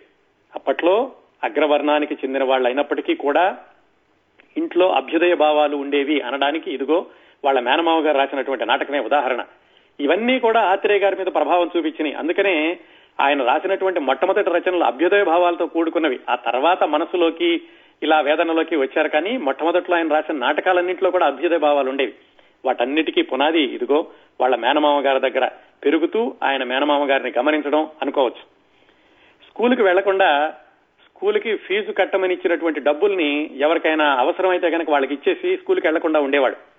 అప్పట్లో 0.55 1.13
అగ్రవర్ణానికి 1.45 2.15
చెందిన 2.15 2.45
వాళ్ళు 2.45 2.69
అయినప్పటికీ 2.69 3.15
కూడా 3.15 3.57
ఇంట్లో 4.57 4.93
అభ్యుదయ 4.93 5.35
భావాలు 5.35 5.77
ఉండేవి 5.77 6.21
అనడానికి 6.21 6.71
ఇదిగో 6.71 7.07
వాళ్ళ 7.45 7.61
మేనమామ 7.61 8.07
గారు 8.07 8.19
రాసినటువంటి 8.19 8.67
నాటకమే 8.67 9.01
ఉదాహరణ. 9.01 9.45
ఇవన్నీ 10.01 10.39
కూడా 10.39 10.61
ఆత్రేయ 10.61 10.99
గారి 10.99 11.17
మీద 11.17 11.27
ప్రభావం 11.27 11.71
చూపించినాయి 11.77 12.15
అందుకనే 12.15 12.79
ఆయన 13.21 13.43
రాసినటువంటి 13.43 14.01
మొట్టమొదటి 14.01 14.51
రచనలు 14.51 14.85
అభ్యుదయ 14.85 15.25
భావాలతో 15.25 15.67
కూడుకున్నవి. 15.67 16.21
ఆ 16.31 16.35
తర్వాత 16.35 16.85
మనసులోకి 16.85 17.63
ఇలా 18.03 18.21
వేదనలోకి 18.21 18.77
వచ్చారు. 18.77 19.09
కానీ 19.09 19.37
మొట్టమొదట్లో 19.37 19.97
ఆయన 19.97 20.09
రాసిన 20.09 20.37
నాటకాలన్నింటిలో 20.37 21.11
కూడా 21.11 21.27
అభ్యుదయ 21.27 21.59
భావాలు 21.59 21.91
ఉండేవి. 21.91 22.15
వాటన్నిటికీ 22.65 23.23
పునాది 23.23 23.61
ఇదిగో 23.61 24.07
వాళ్ళ 24.41 24.57
మేనమామ 24.57 25.07
గారి 25.07 25.31
దగ్గర 25.31 25.49
పెరుగుతూ 25.85 26.35
ఆయన 26.43 26.65
మేనమామ 26.65 27.11
గారిని 27.11 27.33
గమనించడం 27.39 27.89
అనుకోవచ్చు. 28.03 28.57
స్కూల్కి 29.49 29.83
వెళ్ళకుండా 29.83 30.55
స్కూల్కి 31.05 31.57
ఫీజు 31.57 31.93
కట్టమని 31.93 32.35
ఇచ్చినటువంటి 32.35 32.81
డబ్బుల్ని 32.81 33.59
ఎవరికైనా 33.59 34.05
అవసరమైతే 34.05 34.71
కనుక 34.71 34.91
వాళ్ళకి 34.91 35.15
ఇచ్చేసి 35.15 35.57
స్కూల్కి 35.57 35.87
వెళ్ళకుండా 35.87 36.21
ఉండేవాడు. 36.21 36.76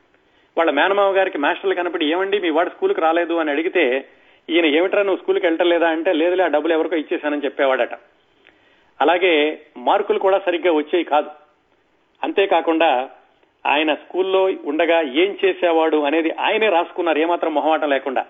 వాళ్ళ 0.58 0.72
మేనమామ 0.72 1.18
గారికి 1.18 1.38
మాస్టర్లు 1.38 1.76
కనపడి 1.76 2.12
ఏమండి 2.12 2.40
మీ 2.40 2.50
వాడు 2.50 2.70
స్కూల్కి 2.70 3.02
రాలేదు? 3.02 3.34
అని 3.34 3.52
అడిగితే 3.52 4.06
ఈయన 4.50 4.66
ఏమిట్రా 4.66 5.04
నువ్వు 5.04 5.22
స్కూల్కి 5.22 5.48
వెళ్ళలేదా 5.48 5.90
అంటే 5.90 6.14
లేదులే 6.14 6.44
ఆ 6.44 6.48
డబ్బులు 6.48 6.74
ఎవరికో 6.74 6.96
ఇచ్చేశానని 6.96 7.46
చెప్పేవాడట. 7.46 7.94
అలాగే 9.02 9.62
మార్కులు 9.78 10.20
కూడా 10.20 10.42
సరిగ్గా 10.46 10.74
వచ్చేవి 10.74 11.04
కాదు. 11.04 11.30
అంతేకాకుండా 12.24 13.10
ఆయన 13.66 13.94
స్కూల్లో 13.94 14.50
ఉండగా 14.66 15.02
ఏం 15.02 15.38
చేసేవాడు 15.46 15.98
అనేది 15.98 16.32
ఆయనే 16.32 16.70
రాసుకున్నారు 16.70 17.20
ఏమాత్రం 17.20 17.54
మొహమాటం 17.54 17.90
లేకుండా. 17.90 18.26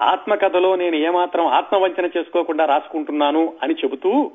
ఆత్మకథలో 0.00 0.76
నేను 0.76 0.96
ఏమాత్రం 0.96 1.46
ఆత్మవంచన 1.46 2.10
చేసుకోకుండా 2.16 2.64
రాసుకుంటున్నాను 2.64 3.52
అని 3.62 3.74
చెబుతూ 3.74 4.30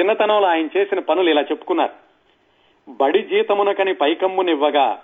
చిన్నతనంలో 0.00 0.46
ఆయన 0.46 0.68
చేసిన 0.76 0.98
పనులు 0.98 1.30
ఇలా 1.30 1.42
చెప్పుకున్నారు. 1.42 1.92
బడి 2.88 3.22
జీతమునకని 3.22 3.94
పైకమ్మునివ్వగా 3.94 5.02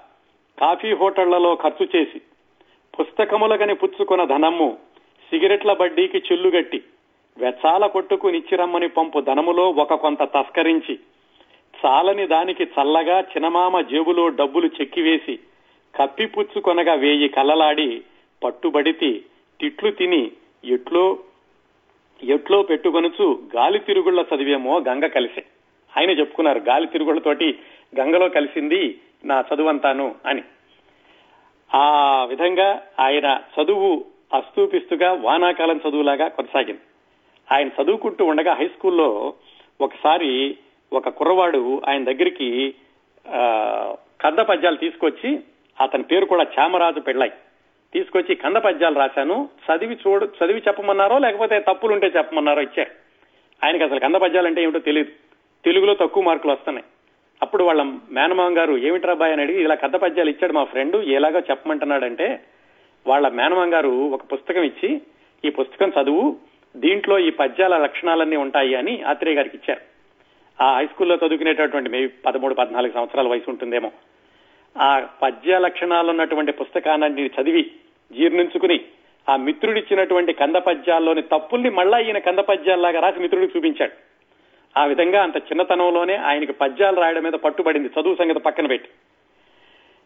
కాఫీ 0.59 0.92
హోటళ్ళలో 0.92 1.55
ఖర్చు 1.55 1.88
చేసి 1.97 2.18
పుస్తకములగని 2.94 3.75
పుచ్చుకున్న 3.75 4.25
ధనమ్ము 4.25 4.68
సిగరెట్ల 5.33 5.73
బడ్డీకి 5.73 6.18
చెల్లుగట్టి 6.18 6.79
వెచ్చాల 7.37 7.87
కొట్టుకు 7.87 8.29
నిచ్చిరమ్మని 8.29 8.88
పంపు 8.88 9.21
ధనములో 9.21 9.71
ఒక 9.71 9.94
కొంత 9.94 10.23
తస్కరించి 10.35 10.94
చాలని 11.75 12.27
దానికి 12.27 12.64
చల్లగా 12.64 13.21
చినమామ 13.21 13.81
జేబులో 13.81 14.29
డబ్బులు 14.29 14.71
చెక్కివేసి 14.81 15.35
కప్పిపుచ్చుకొనగా 15.94 16.94
వేయి 16.94 17.29
కలలాడి 17.29 18.03
పట్టుబడితి 18.42 19.11
తిట్లు 19.61 19.90
తిని 19.90 20.23
ఎట్లో 20.64 21.05
ఎట్లో 22.23 22.62
పెట్టుకొనుచు 22.62 23.27
గాలి 23.57 23.79
తిరుగుళ్ళ 23.79 24.21
చదివేమో 24.21 24.79
గంగ 24.79 25.07
కలిసే. 25.07 25.42
ఆయన 25.92 26.11
చెప్పుకున్నారు 26.11 26.59
గాలి 26.59 26.87
తిరుగుళ్ళతోటి 26.87 27.49
గంగలో 28.01 28.29
కలిసింది 28.29 28.81
నా 29.24 29.44
చదువంతాను 29.54 30.14
అని. 30.26 30.42
ఆ 31.74 32.24
విధంగా 32.24 32.83
ఆయన 33.00 33.40
చదువు 33.57 34.04
అస్తూపిస్తుగా 34.35 35.12
వానాకాలం 35.12 35.81
చదువులాగా 35.88 36.28
కొనసాగింది. 36.28 36.81
ఆయన 37.52 37.70
చదువుకుంటూ 37.83 38.24
ఉండగా 38.24 38.52
హై 38.54 38.68
స్కూల్లో 38.68 39.35
ఒకసారి 39.81 40.59
ఒక 40.92 41.09
కుర్రవాడు 41.09 41.83
ఆయన 41.88 42.04
దగ్గరికి 42.04 42.74
కంద 44.22 44.38
పద్యాలు 44.38 44.76
తీసుకొచ్చి 44.76 45.40
అతని 45.81 46.02
పేరు 46.02 46.26
కూడా 46.26 46.46
చామరాజు 46.59 47.00
పెళ్ళాయి 47.00 47.33
తీసుకొచ్చి 47.92 48.35
కంద 48.35 48.57
పద్యాలు 48.57 48.98
రాశాను. 48.98 49.48
చదివి 49.66 49.94
చూడు 49.94 50.28
చదివి 50.38 50.62
చెప్పమన్నారో 50.68 51.18
లేకపోతే 51.18 51.61
తప్పులుంటే 51.61 52.07
చెప్పమన్నారో 52.07 52.62
ఇచ్చారు. 52.62 52.90
ఆయనకి 53.64 53.85
అసలు 53.85 54.00
కంద 54.00 54.14
పద్యాలు 54.14 54.46
అంటే 54.46 54.62
ఏమిటో 54.62 54.78
తెలియదు 54.78 55.11
తెలుగులో 55.64 55.94
తక్కువ 55.94 56.22
మార్కులు 56.22 56.52
వస్తున్నాయి. 56.52 56.87
అప్పుడు 57.42 57.64
వాళ్ళ 57.64 57.83
మేనమామ 57.83 58.59
గారు 58.59 58.79
ఏమిట్రా 58.79 59.14
బాయ్? 59.14 59.33
అని 59.33 59.42
అడిగి 59.42 59.62
ఇలా 59.62 59.74
కథ 59.74 59.96
పద్యాలు 59.96 60.31
ఇచ్చాడు 60.31 60.53
మా 60.53 60.64
ఫ్రెండ్ 60.64 60.96
ఎలాగో 60.96 61.38
చెప్పమంటున్నాడంటే 61.38 62.40
వాళ్ళ 63.07 63.29
మేనమామ 63.29 63.74
గారు 63.74 63.88
ఒక 63.88 64.20
పుస్తకం 64.33 64.62
ఇచ్చి 64.62 65.01
ఈ 65.44 65.51
పుస్తకం 65.51 65.92
చదువు 66.03 66.37
దీంట్లో 66.77 67.18
ఈ 67.18 67.31
పద్యాల 67.31 67.77
లక్షణాలన్నీ 67.77 68.37
ఉంటాయి 68.37 68.74
అని 68.74 69.03
ఆత్రేయ 69.03 69.35
గారికి 69.35 69.57
ఇచ్చారు. 69.57 69.81
ఆ 70.62 70.77
హై 70.77 70.87
స్కూల్లో 70.87 71.16
చదువుకునేటటువంటి 71.16 71.90
మేబీ 71.90 72.07
పదమూడు 72.07 72.55
పద్నాలుగు 72.55 72.92
సంవత్సరాల 72.92 73.29
వయసు 73.29 73.51
ఉంటుందేమో. 73.51 73.92
ఆ 74.79 75.07
పద్య 75.22 75.59
లక్షణాలు 75.59 76.11
ఉన్నటువంటి 76.11 76.53
పుస్తకాన్ని 76.53 77.27
చదివి 77.27 77.70
జీర్ణించుకుని 78.12 78.81
ఆ 79.29 79.37
మిత్రుడిచ్చినటువంటి 79.37 80.33
కంద 80.33 80.57
పద్యాల్లోని 80.57 81.22
తప్పుల్ని 81.22 81.70
మళ్ళా 81.70 81.98
ఈయన 81.98 82.18
కంద 82.18 82.38
పద్యాల్లాగా 82.38 83.01
రాసి 83.01 83.20
మిత్రుడికి 83.20 83.59
చూపించాడు. 83.59 83.92
ఆ 84.76 84.85
విధంగా 84.85 85.22
అంత 85.22 85.37
చిన్నతనంలోనే 85.37 86.16
ఆయనకి 86.16 86.52
పద్యాలు 86.52 87.00
రాయడం 87.00 87.22
మీద 87.22 87.33
పట్టుబడింది. 87.33 87.88
చదువు 87.88 88.14
సంగతి 88.14 88.38
పక్కన 88.38 88.66
పెట్టి. 88.66 88.88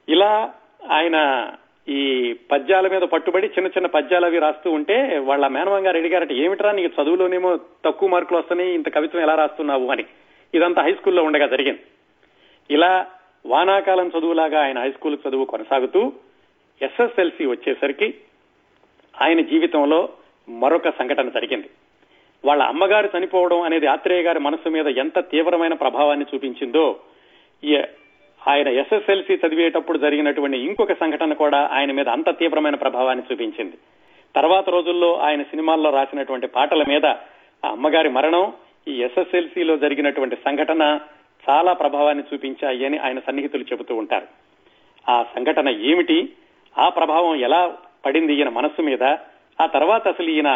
ఇలా 0.09 0.55
ఆయన 0.91 1.49
ఈ 1.89 2.33
పద్యాల 2.53 2.89
మీద 2.89 3.03
పట్టుబడి 3.03 3.47
చిన్న 3.47 3.67
చిన్న 3.67 3.87
పద్యాలు 3.87 4.27
అవి 4.27 4.39
రాస్తూ 4.39 4.71
ఉంటే 4.71 5.19
వాళ్ళ 5.19 5.47
మేనవంగా 5.47 5.85
గారు 5.85 5.97
అడిగారట 5.97 6.33
ఏమిట్రా 6.33 6.73
నీకు 6.73 7.03
చదువులోనేమో 7.03 7.59
తక్కువ 7.85 8.09
మార్కులు 8.09 8.39
వస్తున్నాయి 8.39 8.75
ఇంత 8.75 8.95
కవిత్వం 8.95 9.23
ఎలా 9.23 9.35
రాస్తున్నావు? 9.35 9.91
అని. 9.91 10.05
ఇదంతా 10.55 10.83
హై 10.83 10.95
స్కూల్లో 10.95 11.23
ఉండగా 11.23 11.47
జరిగింది. 11.47 11.81
ఇలా 12.71 13.07
వానాకాలం 13.47 14.11
చదువులాగా 14.19 14.63
ఆయన 14.63 14.79
హై 14.79 14.91
స్కూల్ 14.91 15.19
చదువు 15.29 15.45
కొనసాగుతూ 15.45 16.13
ఎస్ఎస్ఎల్సి 16.83 17.47
వచ్చేసరికి 17.47 18.15
ఆయన 19.23 19.41
జీవితంలో 19.41 20.09
మరొక 20.49 20.89
సంఘటన 20.89 21.29
జరిగింది. 21.29 21.71
వాళ్ళ 22.45 22.63
అమ్మగారు 22.63 23.09
చనిపోవడం 23.19 23.61
అనేది 23.61 23.87
ఆత్రేయ 23.87 24.23
గారి 24.23 24.41
మనసు 24.41 24.69
మీద 24.69 24.87
ఎంత 24.87 25.19
తీవ్రమైన 25.19 25.75
ప్రభావాన్ని 25.75 26.27
చూపించిందో 26.35 26.97
ఆయన 28.49 28.69
ఎస్ఎస్ఎల్సి 28.69 29.35
చదివేటప్పుడు 29.35 29.99
జరిగినటువంటి 29.99 30.59
ఇంకొక 30.59 30.93
సంఘటన 30.93 31.33
కూడా 31.33 31.69
ఆయన 31.73 31.93
మీద 31.93 32.09
అంత 32.09 32.39
తీవ్రమైన 32.39 32.75
ప్రభావాన్ని 32.75 33.25
చూపించింది. 33.33 33.77
తర్వాత 34.37 34.71
రోజుల్లో 34.71 35.19
ఆయన 35.19 35.43
సినిమాల్లో 35.43 35.91
రాసినటువంటి 35.91 36.47
పాటల 36.47 36.85
మీద 36.89 37.07
ఆ 37.07 37.69
అమ్మగారి 37.69 38.09
మరణం 38.09 38.53
ఈ 38.89 39.03
ఎస్ఎస్ఎల్సిలో 39.03 39.77
జరిగినటువంటి 39.77 40.37
సంఘటన 40.37 41.01
చాలా 41.51 41.73
ప్రభావాన్ని 41.73 42.25
చూపించాయి 42.35 42.87
అని 42.87 42.99
ఆయన 42.99 43.19
సన్నిహితులు 43.19 43.63
చెబుతూ 43.63 43.95
ఉంటారు. 43.95 44.27
ఆ 45.09 45.23
సంఘటన 45.23 45.69
ఏమిటి? 45.69 46.33
ఆ 46.79 46.89
ప్రభావం 46.89 47.35
ఎలా 47.35 47.77
పడింది 48.07 48.35
ఈయన 48.35 48.49
మనస్సు 48.49 48.83
మీద? 48.83 49.03
ఆ 49.61 49.67
తర్వాత 49.67 50.09
అసలు 50.09 50.31
ఈయన 50.31 50.51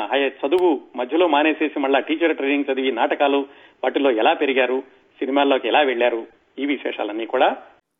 చదువు 0.46 0.80
మధ్యలో 0.96 1.28
మానేసేసి 1.28 1.78
మళ్ళా 1.78 1.98
టీచర్ 1.98 2.36
ట్రైనింగ్ 2.36 2.72
చదివి 2.72 2.92
నాటకాలు 2.92 3.46
వాటిలో 3.84 4.10
ఎలా 4.10 4.34
పెరిగారు 4.34 4.82
సినిమాల్లోకి 5.20 5.68
ఎలా 5.68 5.80
వెళ్ళారు 5.80 6.26
ఈ 6.58 6.66
విశేషాలన్నీ 6.66 7.26
కూడా 7.26 7.56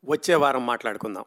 వచ్చే 0.09 0.35
వారం 0.35 0.65
మాట్లాడుకుందాం. 0.67 1.25